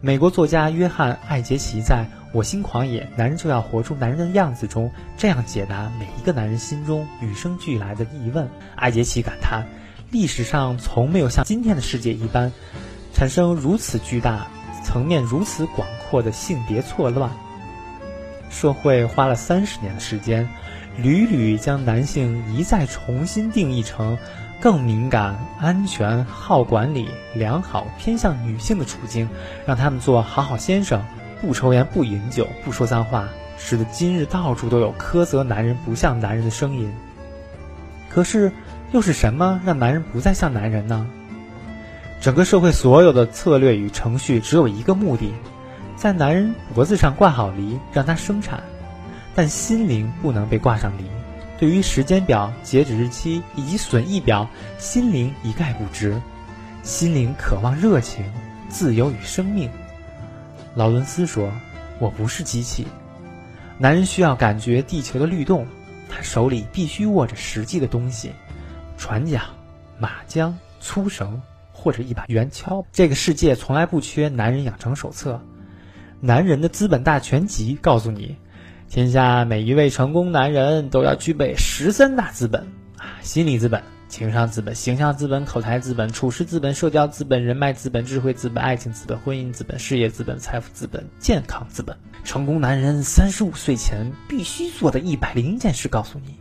[0.00, 8.50] 美国作家约翰·艾杰奇在《我心狂野：男人就要活出男人的样子》中这样解答每一个男人心中与生俱来的疑问。
[8.74, 9.64] 艾杰奇感叹
[10.10, 12.52] ：“历史上从没有像今天的世界一般，
[13.14, 14.46] 产生如此巨大、
[14.82, 17.30] 层面如此广阔的性别错乱。
[18.50, 20.46] 社会花了三十年的时间，
[20.98, 24.18] 屡屡将男性一再重新定义成
[24.60, 29.28] 更敏感、安全、好管理、良好、偏向女性的处境，
[29.64, 31.02] 让他们做好好先生，
[31.40, 36.92] 不抽烟、不饮酒、不说脏话，使得今日到处都有苛责男人不像男人的声音。
[38.08, 38.52] 可是，
[38.92, 41.06] 又是什么让男人不再像男人呢？
[42.24, 45.30] 整个社会所有的策略与程序只有一个目的，
[45.94, 48.64] 在男人脖子上挂好梨，让他生产。
[49.34, 51.04] 但心灵不能被挂上梨，
[51.58, 56.18] 对于时间表、截止日期以及损益表，心灵一概不知。
[56.82, 58.24] 心灵渴望热情、
[58.70, 59.68] 自由与生命。
[60.74, 61.52] 劳伦斯说
[62.00, 62.86] ：“我不是机器。”
[63.76, 65.66] 男人需要感觉地球的律动，
[66.08, 68.32] 他手里必须握着实际的东西：
[68.96, 69.42] 船桨、
[69.98, 71.38] 马缰、粗绳
[71.84, 72.86] 或者一把圆锹。
[72.90, 75.38] 这个世界从来不缺男人养成手册。
[76.20, 78.36] 男人的资本大全集告诉你。
[78.88, 82.62] 天下每一位成功男人都要具备十三大资本
[82.96, 91.96] 啊：心理资本、情商资本、形象资本、口才资本、处事资本、社交资本、人脉资本、智慧资本、爱情资本、婚姻资本、事业资本、财富资本、健康资本。
[92.22, 96.36] 成功男人三十五岁前必须做的一百零一件事，告诉你：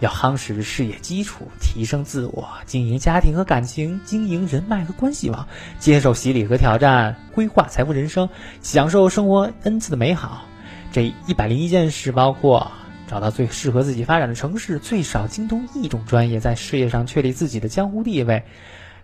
[0.00, 8.28] 要夯实事业基础，提升自我，经营家庭和感情，经营人脉和关系网，接受洗礼和挑战，规划财富人生，
[8.62, 10.44] 享受生活恩赐的美好。
[10.92, 12.70] 这一百零一件事包括：
[13.08, 18.42] 找到最适合自己发展的城市，最少精通一种专业，在事业上确立自己的江湖地位；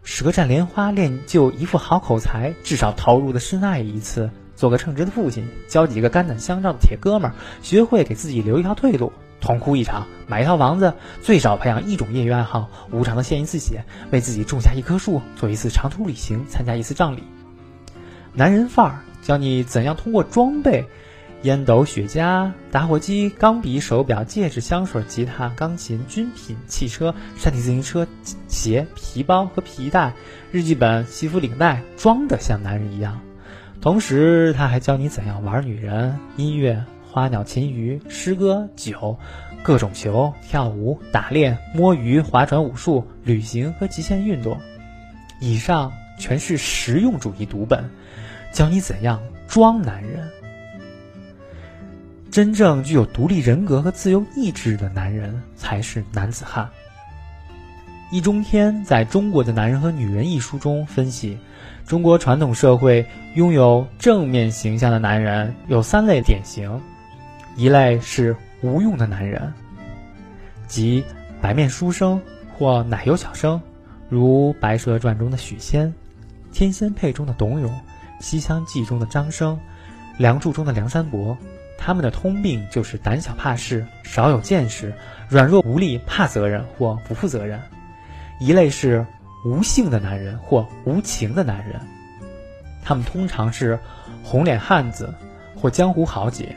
[0.03, 9.13] 舌战莲花，练就一副好口才，至少投入的深爱一次；做个称职的父亲，交几个肝胆相照的铁哥们儿，学会给自己留一条退路；
[9.45, 17.23] 痛哭一场，买一套房子，最少培养一种业余爱好，无偿的献一次血，为自己种下一棵树，做一次长途旅行，参加一次葬礼。
[18.33, 20.87] 男人范儿，教你怎样通过装备。
[21.43, 28.07] 烟斗、雪茄、打火机、钢笔、手表、戒指、香水、吉他、钢琴、军品、汽车、山地自行车、
[28.49, 30.15] 鞋、皮包和皮带、
[30.53, 33.21] 日记本、西服领带，装得像男人一样。
[33.83, 36.83] 同时，他还教你怎样玩女人、音乐、
[37.15, 39.17] 花鸟、禽鱼、诗歌、酒、
[39.63, 44.59] 各种球、跳舞、打猎、摸鱼、划船、武术、旅行和极限运动。
[45.41, 47.89] 以上全是实用主义读本，
[48.53, 50.29] 教你怎样装男人。
[52.33, 56.69] 真正具有独立人格和自由意志的男人才是男子汉。
[58.11, 61.39] 易中天在中国的男人和女人一书中分析，
[61.87, 66.81] 中国传统社会拥有正面形象的男人有三类典型：
[67.57, 69.53] 一类是无用的男人，
[70.67, 71.05] 即
[71.41, 72.21] 白面书生
[72.57, 73.61] 或奶油小生，
[74.09, 75.89] 如《白蛇传》中的许仙，
[76.53, 77.71] 《天仙配》中的董永，
[78.21, 79.57] 《西厢记》中的张生，
[80.19, 81.37] 《梁祝》中的梁山伯。
[81.77, 84.95] 他们的通病就是胆小怕事、少有见识、
[85.29, 87.61] 软弱无力、怕责任或不负责任。
[88.41, 89.05] 一类是
[89.45, 91.79] 无性的男人或无情的男人，
[92.83, 93.79] 他们通常是
[94.23, 95.13] 红脸汉子
[95.55, 96.57] 或江湖豪杰，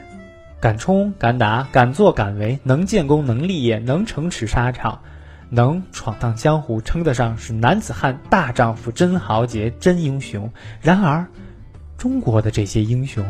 [0.60, 5.00] 敢冲敢打、敢作敢为，能建功、能立业、能城池沙场、
[5.50, 10.50] 能闯荡江湖，称得上是男子汉、大丈夫、真豪杰、真英雄。
[10.80, 11.26] 然而，
[11.96, 13.24] 中国的这些英雄。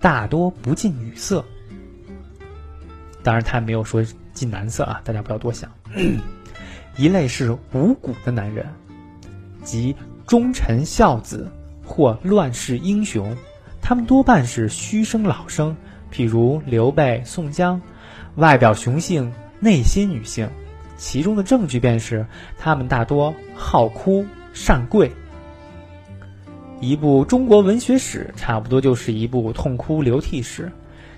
[0.00, 1.44] 大多不近女色，
[3.24, 4.00] 当然他没有说
[4.32, 5.68] 近男色啊，大家不要多想。
[6.96, 8.64] 一类是无骨的男人，
[9.64, 11.50] 即忠臣孝子
[11.84, 13.36] 或乱世英雄，
[13.82, 15.74] 他们多半是虚生老生，
[16.12, 17.80] 譬如刘备、宋江，
[18.36, 20.48] 外表雄性，内心女性。
[20.96, 22.26] 其中的证据便是
[22.58, 25.12] 他们大多好哭善跪。
[26.80, 30.72] 一部中国文学史，差不多就是一部痛哭流涕史。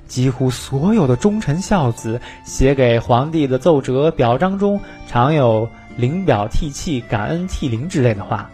[0.06, 8.50] 几乎所有的忠臣孝子写给皇帝的奏折、表彰中，常有“临表涕泣、感恩涕零”之类的话。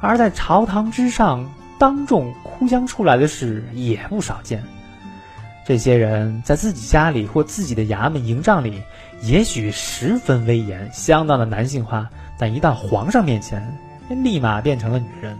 [0.00, 4.62] 而在朝堂之上当众哭将出来的事也不少见。
[5.66, 8.80] 这些人在自己家里或自己的衙门营帐里，
[9.22, 13.60] 也许十分威严，相当的男性化，但一到皇上面前，
[14.22, 15.36] 立马变成了女人。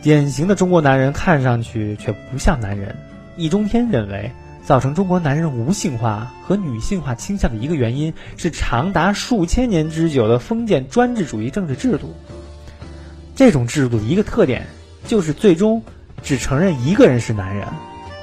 [0.00, 2.94] 典型的中国男人看上去却不像男人。
[3.36, 4.30] 易中天认为，
[4.64, 12.14] 造成中国男人无性化和女性化倾向的一个原因是长达数千年之久的封建专制主义政治制度。
[13.34, 14.64] 这种制度的一个特点
[15.08, 15.82] 就是最终
[16.22, 17.66] 只承认一个人是男人，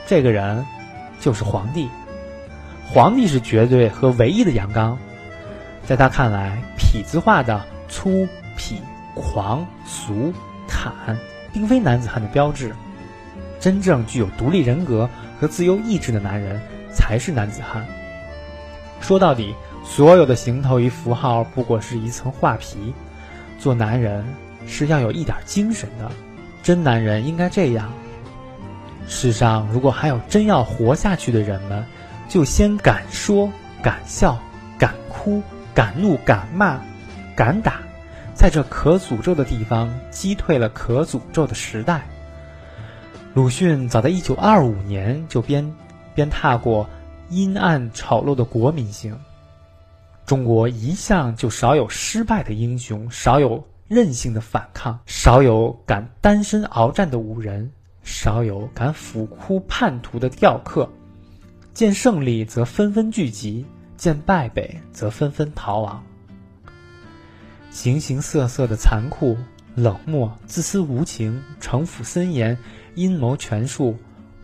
[0.07, 0.65] 这个人
[1.19, 1.89] 就是皇帝。
[2.87, 4.97] 皇帝是绝对和唯一的阳刚，
[5.85, 8.27] 在他看来，痞子化的粗
[8.57, 8.75] 痞、
[9.13, 10.33] 狂俗、
[10.67, 11.17] 坦。
[11.55, 12.75] 并非男子汉的标志，
[13.61, 16.59] 真正具有独立人格和自由意志的男人
[16.91, 17.85] 才是男子汉。
[18.99, 22.93] 说到底，所有的行头与符号不过是一层画皮。
[23.57, 24.21] 做男人
[24.67, 26.11] 是要有一点精神的，
[26.61, 27.89] 真男人应该这样。
[29.07, 31.85] 世上如果还有真要活下去的人们，
[32.27, 33.51] 就先敢说、
[33.81, 34.37] 敢笑、
[34.77, 35.41] 敢哭、
[35.73, 36.81] 敢怒、敢骂、
[37.35, 37.79] 敢打，
[38.33, 42.03] 在这可诅咒的地方击退了可诅咒的时代。
[43.33, 45.71] 鲁迅早在一九二五年就鞭
[46.13, 46.89] 鞭挞过
[47.29, 49.15] 阴暗丑陋的国民性。
[50.25, 57.69] 中国一向就少有失败的英雄，少有任性的反抗，少有敢单身鏖战的武人，
[58.05, 60.89] 少有敢俯哭叛徒的吊客。
[61.73, 63.65] 见胜利则纷纷聚集，
[63.97, 66.01] 见败北则纷纷逃亡。
[67.69, 69.35] 形形色色的残酷、
[69.75, 72.57] 冷漠、自私无情、城府森严、
[72.93, 73.97] 阴谋权术、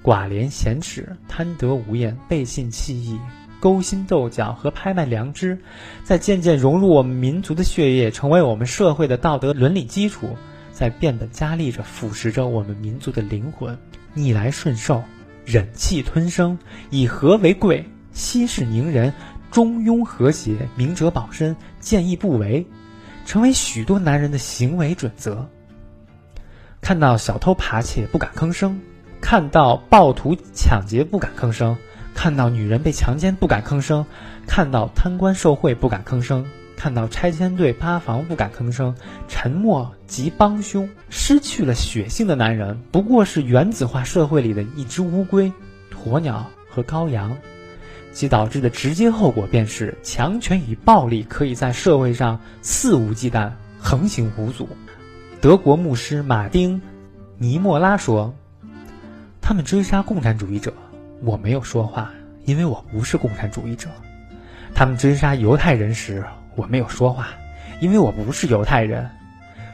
[0.04, 3.18] 寡廉鲜耻、贪得无厌、背信弃义。
[3.62, 5.56] 勾心斗角和拍卖良知，
[6.04, 10.36] 在渐渐融入我们民族的血液，成为我们社会的道德伦理基础，
[10.82, 13.78] 在变本加厉着腐蚀着我们民族的灵魂。
[14.16, 15.04] 逆来顺受，
[15.46, 16.58] 忍气吞声，
[16.90, 19.14] 以和为贵，息事宁人，
[19.52, 22.66] 中庸和谐，明哲保身，见义不为，
[23.28, 25.48] 成为许多男人的行为准则。
[26.82, 28.82] 看到小偷扒窃不敢吭声，
[29.22, 31.78] 看到暴徒抢劫不敢吭声。
[32.16, 34.04] 看到女人被强奸不敢吭声，
[34.48, 36.44] 看到贪官受贿不敢吭声，
[36.82, 38.96] 看到拆迁队扒房不敢吭声，
[39.28, 40.90] 沉默即帮凶。
[41.12, 45.54] 失去了血性的男人，不过是原子化社会里的一只乌龟、
[45.94, 47.38] 鸵鸟和羔羊，
[48.12, 54.68] 其导致的直接后果便是强权与暴力可以在社会上肆无忌惮、横行无阻。
[55.40, 56.76] 德国牧师马丁·
[57.38, 58.34] 尼莫拉说
[59.40, 60.74] ：“他们追杀共产主义者。”
[61.22, 62.12] 我没有说话，
[62.46, 63.88] 因为我不是共产主义者。
[64.74, 66.26] 他们追杀犹太人时，
[66.56, 67.30] 我没有说话，
[67.80, 69.10] 因为我不是犹太人。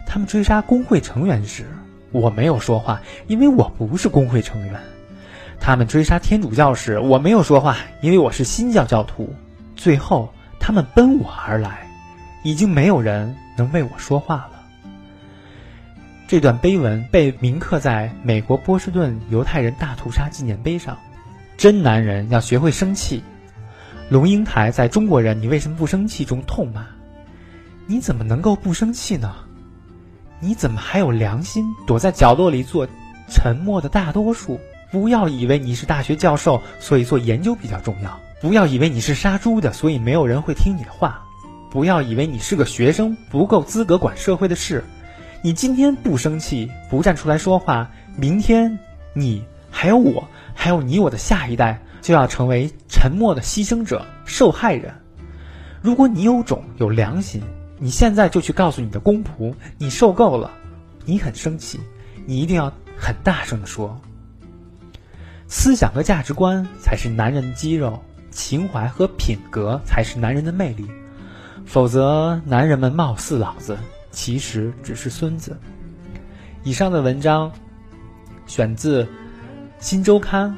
[0.06, 1.66] 他们追杀工会成员时，
[2.12, 4.74] 我没有说话，因为我不是工会成员。
[5.60, 9.34] 他们追杀天主教时，我没有说话，因为我是新教教徒。
[9.76, 11.88] 最后，他们奔我而来，
[12.44, 14.52] 已经没有人能为我说话了。
[16.28, 20.98] 这段碑文被铭刻在美国波士顿犹太人大屠杀纪念碑上。
[21.58, 23.24] 真男人要学会生气。
[24.10, 26.86] 龙应台在中国人你为什么不生气中痛骂
[27.86, 29.36] ：“你怎么能够不生气呢？
[30.40, 32.88] 你怎么还有良心躲在角落里做
[33.30, 34.60] 沉默的大多数？
[34.92, 41.10] 不要以为你是大学教授，所以做研究比较重要；不要以为你是杀猪的，所以没有人会听你的话；
[41.70, 44.84] 不要以为你是个学生，不够资格管社会的事。
[45.42, 48.80] 你今天不生气，不站出来说话，明天
[49.14, 50.26] 你还有我。”
[50.60, 54.96] 还有你我的下一代就要成为沉默的牺牲者、受害人。
[55.82, 57.44] 如果你有种、有良心，
[57.80, 60.50] 你现在就去告诉你的公仆，你受够了，
[61.04, 61.82] 你很生气，
[62.26, 64.00] 你一定要很大声的说。
[65.50, 68.02] 思想和价值观才是男人的肌肉，
[68.32, 70.90] 情怀和品格才是男人的魅力。
[71.66, 73.78] 否则，男人们貌似老子，
[74.12, 75.60] 其实只是孙子。
[76.64, 77.52] 以上的文章
[78.46, 79.06] 选自。
[79.80, 80.58] 新周刊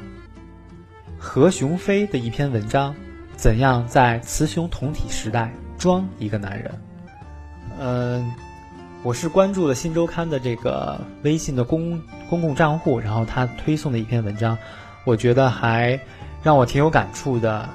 [1.22, 2.94] 何雄飞的一篇文章：
[3.36, 6.72] 怎样在雌雄同体时代装一个男人？
[7.78, 8.32] 嗯，
[9.02, 14.56] 我是关注了新周刊的这个微信的公公共账户，然后他推送的一篇文章，
[15.04, 16.00] 我觉得还
[16.42, 17.68] 让我挺有感触的。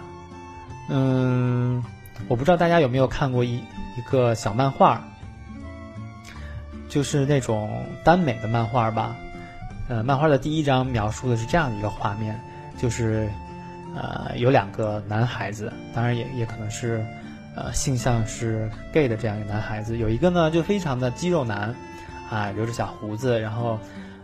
[0.89, 1.83] 嗯，
[2.27, 5.01] 我不知道大家有没有看过一一个小漫画，
[6.89, 9.15] 就是那种耽美的漫画吧。
[9.87, 12.39] 呃，漫画的第一章描述的是这样的一个画面，
[12.77, 13.29] 就是，
[13.95, 17.05] 呃，有两个男孩子，当然也也可能是，
[17.55, 19.97] 呃，性向是 gay 的这样一个男孩子。
[19.97, 21.73] 有一个呢，就非常的肌肉男，
[22.29, 23.79] 啊，留着小胡子，然后，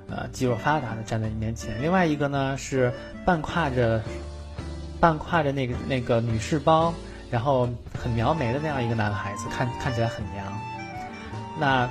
[0.09, 1.81] 呃，肌肉发达的站在你面前。
[1.81, 2.91] 另外一个呢，是
[3.25, 4.01] 半挎着，
[4.99, 6.93] 半挎着那个那个女士包，
[7.29, 10.45] 然后很描眉的那样一个男孩子，看看起来很娘。
[11.59, 11.89] 那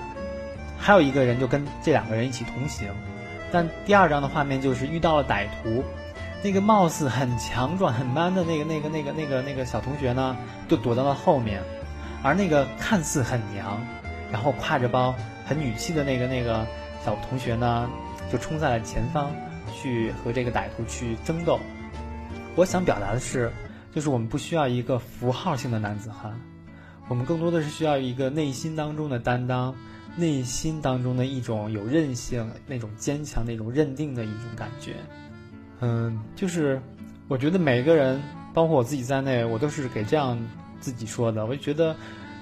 [0.78, 2.88] 还有一个人就跟这两个人一起同行。
[3.52, 5.82] 但第二张的画面就是遇到了歹徒，
[6.42, 10.36] 那个貌似很强壮、很 man 的那个、那个、那个、那个、那个小同学呢，
[10.68, 11.62] 就躲到了后面，
[12.22, 13.78] 而那个看似很娘，
[14.32, 15.14] 然后挎着包、
[15.44, 16.66] 很女气的那个、那个
[17.04, 17.88] 小同学呢，
[18.32, 19.30] 就冲在了前方，
[19.74, 21.60] 去和这个歹徒去争斗。
[22.56, 23.52] 我想表达的是，
[23.94, 26.40] 就是我们不需要一个符号性的男子汉，
[27.08, 29.74] 我们更多的是需要一个内心当中的担当。
[30.16, 34.96] 内心当中的一种有韧性、那种坚强、那种认定的一种感觉，
[35.80, 36.80] 嗯，就是
[37.26, 38.20] 我觉得每个人
[38.52, 40.38] 包括我自己在内，我都是给这样
[40.80, 41.46] 自己说的。
[41.46, 41.96] 我就觉得，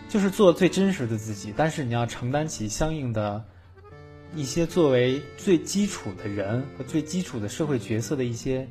[0.08, 3.44] 就是做最真实的自己，但是你要承担起相应的
[4.34, 8.68] 一些作为最基础的人和最基础的社会角色的一些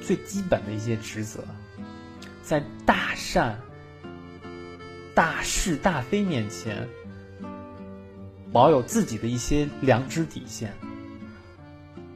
[0.00, 1.44] 最基本的一些职责，
[2.42, 3.58] 在大善、
[5.14, 6.88] 大是大非面前，
[8.52, 10.72] 保有自己的一些良知底线。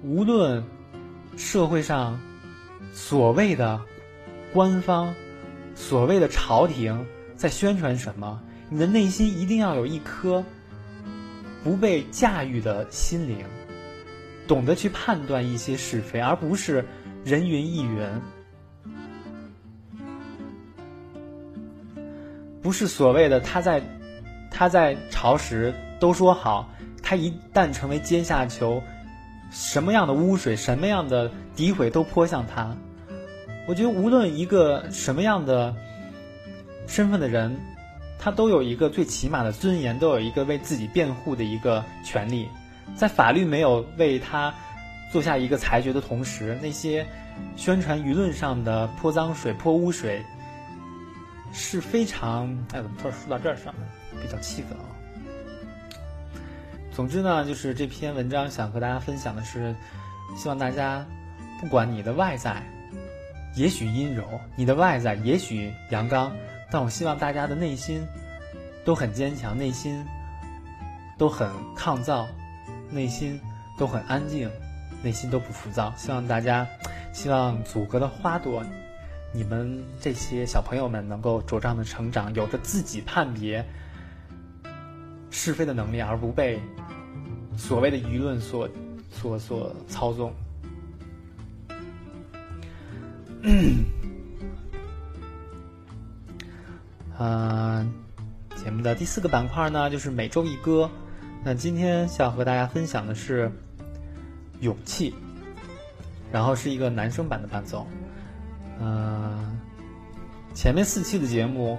[0.02, 0.64] 无论
[1.40, 2.20] 社会上
[2.92, 3.80] 所谓的
[4.52, 5.12] 官方、
[5.74, 10.44] 所谓的朝廷在宣传什么，你的内心一定要有一颗
[11.64, 13.38] 不被驾驭的心灵，
[14.46, 16.84] 懂得去判断一些是非，而不是
[17.24, 18.06] 人云亦云，
[22.60, 23.82] 不是所谓的他在
[24.50, 26.68] 他在朝时都说好，
[27.02, 28.80] 他一旦成为阶下囚。
[29.50, 32.74] 什么样的污水，什么样的诋毁都泼向他。
[33.68, 35.74] 我觉得无论一个什么样的
[36.86, 37.56] 身份的人，
[38.18, 42.48] 他都有一个最起码的尊严，都有一个为自己辩护的一个权利。
[42.96, 44.52] 在法律没有为他
[45.12, 47.06] 做下一个裁决的同时，那些
[47.56, 50.24] 宣传舆论上的泼脏水、泼污水
[51.52, 52.48] 是非常……
[52.72, 53.72] 哎，怎么突然说到这儿上？
[54.20, 54.89] 比较气愤啊！
[56.92, 59.74] 总之呢，就是这篇文章想和大家分享的是，
[60.36, 61.06] 希望大家
[61.60, 62.62] 不管你的外在
[63.56, 64.24] 也许阴柔，
[64.56, 66.32] 你的外在也许阳刚，
[66.70, 68.06] 但我希望大家的内心
[68.84, 70.04] 都很坚强，内心
[71.16, 72.28] 都很抗造，
[72.90, 73.40] 内心
[73.78, 74.50] 都很安静，
[75.02, 75.92] 内心都不浮躁。
[75.96, 76.66] 希望大家，
[77.12, 78.64] 希望祖国的花朵，
[79.32, 83.64] 你们这些小朋友们能够茁壮的成长，有着自己判别
[85.30, 86.60] 是非的能力，而不被。
[87.56, 88.68] 所谓的舆论所
[89.10, 90.32] 所所操纵。
[93.42, 93.84] 嗯，
[98.56, 100.90] 节目的第四个板块呢，就是每周一歌。
[101.44, 103.46] 那今天想和大家分享的是
[104.60, 105.10] 《勇气》，
[106.32, 107.86] 然后是一个男生版的伴奏。
[108.80, 109.58] 嗯，
[110.54, 111.78] 前面四期的节目。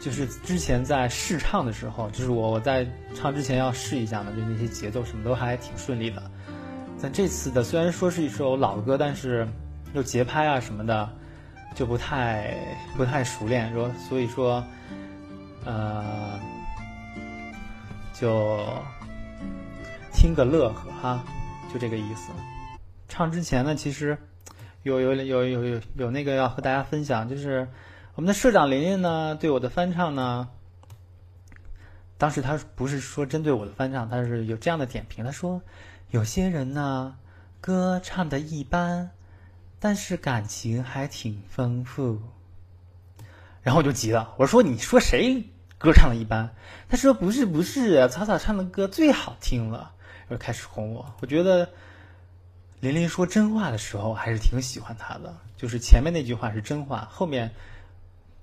[0.00, 2.86] 就是之前在试唱的时候，就是我我在
[3.16, 6.22] 唱之前要试一下嘛，就那些节奏什么都还挺顺利的。
[7.02, 9.46] 但这次的虽然说是一首老歌，但是
[9.94, 11.08] 又节拍啊什么的
[11.74, 12.54] 就不太
[12.96, 14.64] 不太熟练，说所以说，
[15.64, 16.38] 呃，
[18.14, 18.60] 就
[20.12, 21.24] 听个乐呵哈，
[21.72, 22.30] 就这个意思。
[23.08, 24.16] 唱之前呢，其实
[24.84, 27.66] 有有有有有有那个要和大家分享，就是。
[28.18, 30.48] 我们的社长琳琳呢，对我的翻唱呢，
[32.16, 35.24] 当时他不是说针对我的翻唱，他是有这样的点评。
[35.24, 35.62] 他说，
[36.10, 37.16] 有些人呢，
[37.60, 39.12] 歌唱的一般，
[39.78, 42.18] 但是感情还挺丰富。
[43.62, 45.44] 然后我就急了，我说：“你说谁
[45.78, 46.50] 歌唱的一般？”
[46.90, 49.92] 他说：“不是，不是，草草唱的歌最好听了。”
[50.28, 51.14] 又开始哄我。
[51.20, 51.70] 我觉得
[52.80, 55.32] 琳琳说真话的时候，还是挺喜欢他的。
[55.56, 57.52] 就是前面那句话是真话，后面。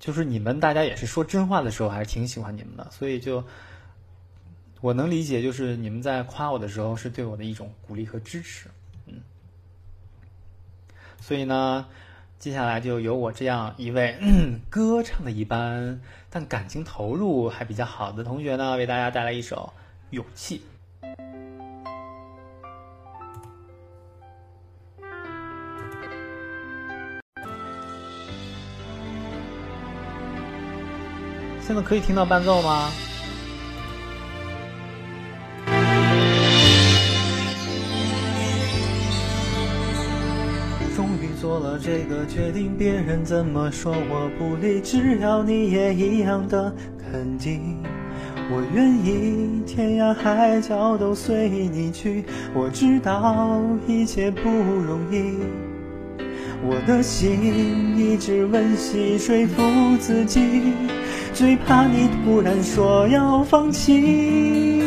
[0.06, 3.44] 就是你们大家也是说真话的时候，还是挺喜欢你们的，所以就
[4.80, 8.70] 我能理解，就是你们在夸我的时候，是对我的一种鼓励和支持，
[9.08, 9.16] 嗯。
[11.20, 11.88] 所以呢，
[12.38, 14.16] 接下来就由我这样一位
[14.70, 16.00] 歌唱的一般，
[16.30, 19.74] 但感情投入还比较好的同学呢，为大家带来一首
[20.16, 20.60] 《勇气》。
[31.68, 32.92] 现在可以听到伴奏吗？
[40.96, 46.72] 终于做了这个决定，别人怎么说我不理，只要你也一样的
[47.12, 47.80] 肯定，
[48.52, 52.26] 我愿意天涯海角都随你去。
[52.54, 55.40] 我知道一切不容易，
[56.64, 60.72] 我的心一直温习说服自己。
[61.36, 64.82] 最怕你突然说要放弃，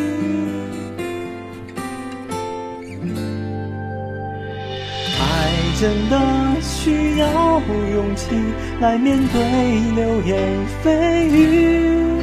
[5.19, 5.21] 爱
[5.79, 6.19] 真的
[6.59, 7.61] 需要
[7.93, 8.35] 勇气
[8.81, 9.39] 来面对
[9.95, 10.41] 流言
[10.83, 10.89] 蜚
[11.27, 12.19] 语。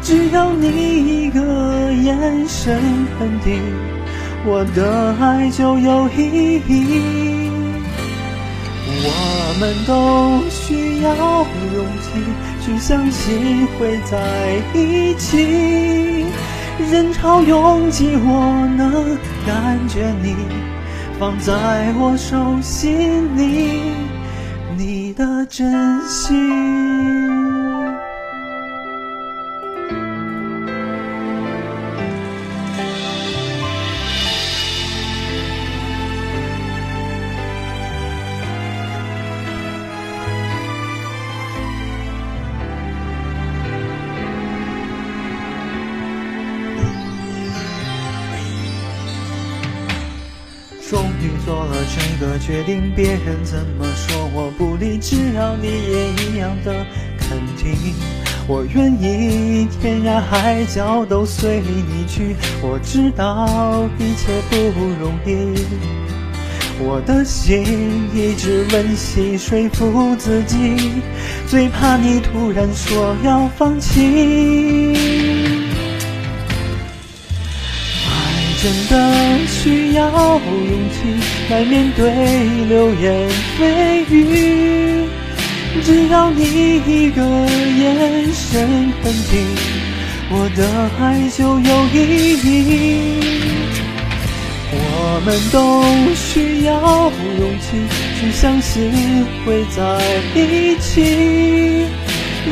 [0.00, 2.80] 只要你一个眼神
[3.18, 3.60] 肯定，
[4.44, 7.50] 我的爱就有意义。
[8.98, 11.08] 我们都需要
[11.74, 12.06] 勇气。
[12.66, 16.26] 去相信会在一起，
[16.90, 20.34] 人潮拥挤，我能感觉你
[21.16, 23.82] 放在我手心里，
[24.76, 27.35] 你的真心。
[52.26, 56.84] 个决定，别人怎么说我不理，只要你也一样的
[57.16, 57.94] 肯定，
[58.48, 62.34] 我愿意天涯海角都随你去。
[62.60, 64.56] 我知道一切不
[65.00, 65.54] 容易，
[66.80, 67.62] 我的心
[68.12, 71.00] 一直温习说服自己，
[71.46, 75.55] 最怕你突然说要放弃。
[78.66, 80.98] 真的需要勇气
[81.48, 82.10] 来面对
[82.68, 83.62] 流言蜚
[84.10, 85.04] 语，
[85.84, 86.42] 只要你
[86.84, 89.46] 一个眼神肯定，
[90.30, 90.66] 我的
[90.98, 91.96] 爱就有意
[92.42, 93.20] 义。
[94.72, 95.84] 我们都
[96.16, 96.72] 需要
[97.38, 97.66] 勇气
[98.18, 98.90] 去相信
[99.44, 99.80] 会在
[100.34, 101.86] 一起，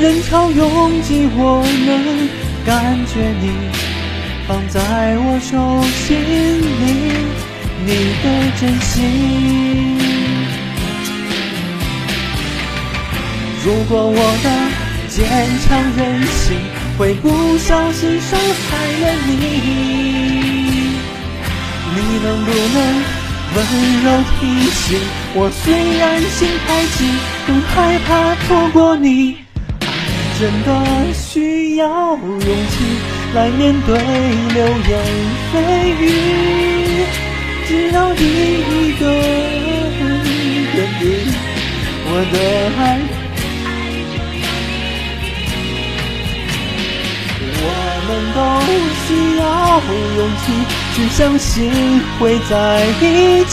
[0.00, 2.28] 人潮拥挤，我能
[2.64, 3.73] 感觉你。
[4.46, 6.84] 放在我手心里，
[7.86, 7.90] 你
[8.22, 8.24] 的
[8.60, 9.96] 真心。
[13.64, 14.46] 如果我的
[15.08, 15.24] 坚
[15.60, 16.60] 强任性
[16.98, 19.32] 会不小心伤害了你，
[21.94, 22.78] 你能不能
[23.54, 23.58] 温
[24.04, 24.06] 柔
[24.38, 25.00] 提醒
[25.34, 25.50] 我？
[25.50, 25.64] 虽
[25.96, 26.36] 然心
[26.66, 26.98] 太急，
[27.46, 29.38] 更害怕错过你。
[29.80, 29.88] 爱
[30.38, 30.68] 真的
[31.14, 33.13] 需要勇气。
[33.34, 34.90] 来面对流言
[35.52, 35.54] 蜚
[35.98, 36.02] 语，
[37.66, 39.02] 只要你一个
[40.72, 41.02] 肯定
[42.06, 42.34] 我的
[42.78, 42.80] 爱，
[47.60, 47.62] 我
[48.06, 48.38] 们都
[49.02, 49.06] 需
[49.36, 49.42] 要
[50.16, 50.44] 勇气
[50.94, 51.50] 去相信
[52.20, 52.52] 会在
[53.02, 53.02] 一
[53.46, 53.52] 起。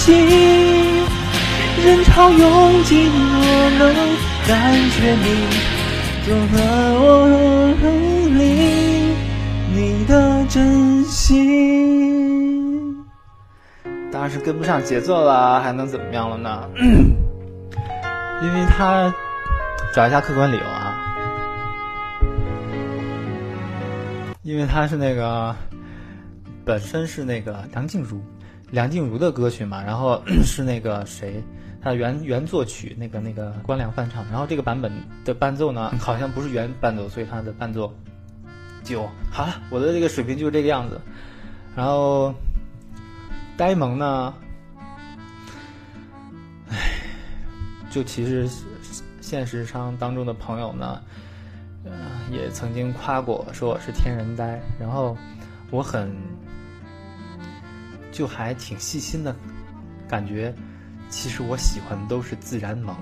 [1.84, 2.40] 人潮拥
[2.84, 3.44] 挤，我
[3.80, 3.84] 能
[4.48, 4.52] 感
[4.92, 5.26] 觉你
[6.28, 6.58] 走在
[7.00, 7.04] 我
[7.82, 8.11] 里。
[10.02, 13.06] 你的真心，
[14.12, 16.68] 当然是跟不上节奏了，还能怎么样了呢？
[18.42, 19.14] 因为他
[19.94, 20.98] 找一下客观理由啊，
[24.42, 25.56] 因为他是那个
[26.66, 28.20] 本身是那个梁静茹，
[28.72, 31.44] 梁静茹的歌曲嘛，然后 是那个谁，
[31.80, 34.92] 他原原作曲那个那个关良翻唱，然后这个版本
[35.24, 37.94] 的伴奏呢，好像不是原伴奏，所以他的伴奏。
[38.84, 41.00] 就好了，我的这个水平就是这个样子。
[41.76, 42.34] 然后，
[43.56, 44.34] 呆萌呢，
[46.70, 46.78] 唉，
[47.90, 48.50] 就其实
[49.22, 51.02] 现实上当中的朋友呢，
[51.86, 51.92] 呃，
[52.32, 54.62] 也曾经夸过说我是天然呆。
[54.80, 55.16] 然后
[55.70, 56.14] 我很
[58.12, 59.34] 就还挺细心的，
[60.10, 60.54] 感觉
[61.10, 62.96] 其实我喜欢的都是自然萌。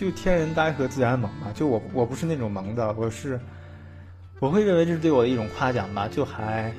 [0.00, 3.38] 就天然呆和自然萌嘛，就我我不是那种萌的，我是
[4.38, 6.72] 我会认为这是对我的一种夸奖吧，就还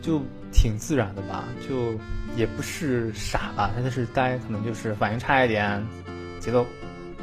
[0.00, 0.22] 就
[0.52, 1.92] 挺自然的吧，就
[2.36, 5.84] 也不是傻吧，他就是呆，可能就是反应差一点，
[6.38, 6.64] 节奏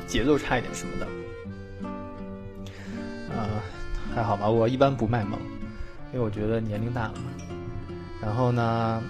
[0.08, 1.08] 节奏差一点什么的，
[3.30, 3.48] 呃，
[4.14, 5.40] 还好吧，我一般不卖萌，
[6.12, 7.32] 因为我觉得年龄大了嘛。
[8.22, 9.02] 然后呢，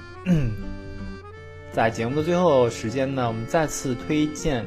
[1.73, 4.63] 在节目的最后时间呢，我们再次推荐。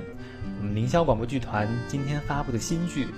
[0.59, 3.09] 我们凌霄广播剧团今天发布的新剧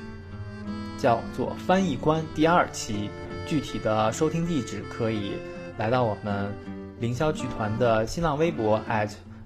[0.98, 3.10] 叫做《翻译官》第二期，
[3.46, 5.32] 具体的收听地址可以
[5.76, 6.52] 来到我们
[7.00, 8.80] 凌霄剧团的新浪微博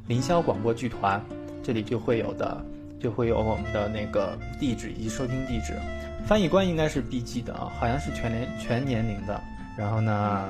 [0.06, 1.20] 凌霄广播剧团，
[1.62, 2.64] 这里就会有的，
[3.00, 5.74] 就会有我们的那个地址以及收听地址。
[6.26, 9.40] 翻译官应该是 B G 的，好像是全年全年龄的。
[9.76, 10.48] 然后呢？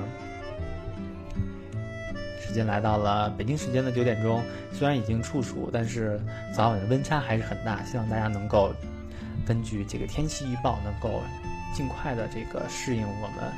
[2.48, 4.42] 时间来到了北京时间的九点钟，
[4.72, 6.18] 虽然已经处暑，但是
[6.50, 7.84] 早晚的温差还是很大。
[7.84, 8.72] 希望大家能够
[9.46, 11.20] 根据这个天气预报，能够
[11.74, 13.52] 尽快的这个适应我们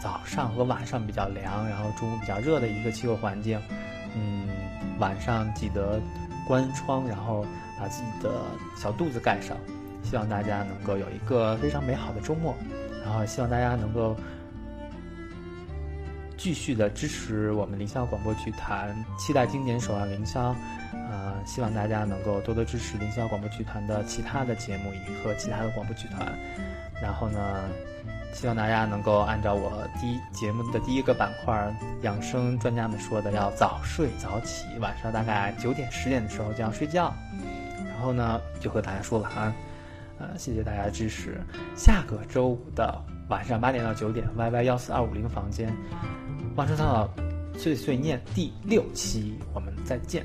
[0.00, 3.56] 早上和晚上比较凉，然后中午比较热的一个气候环境。
[4.16, 4.48] 嗯，
[4.98, 6.00] 晚上记得
[6.44, 7.46] 关窗，然后
[7.78, 8.32] 把自己的
[8.76, 9.56] 小肚子盖上。
[10.02, 12.52] 希望大家能够有一个非常美好的周末，
[13.04, 14.16] 然后希望大家能够。
[16.36, 20.54] 继续的支持我们凌霄广播剧团，期待今年守望凌霄，
[20.92, 26.26] 呃，希望大家能够多多支持凌霄广播剧团的其他的节目以和其他的广播剧团。
[27.02, 27.64] 然后呢，
[28.32, 37.14] 希望大家能够按照我第一节目的第一个板块养生专家们说的，要早睡早起，晚上大概九点十点的时候就要睡觉。
[37.86, 39.54] 然后呢，就和大家说晚安，
[40.18, 41.40] 呃，谢谢大家的支持。
[41.76, 45.74] 下个周五的晚上八点到九点，Y Y 幺四二五零房间，
[46.56, 47.10] 万生草草
[47.58, 50.24] 碎碎念第六期，我们再见。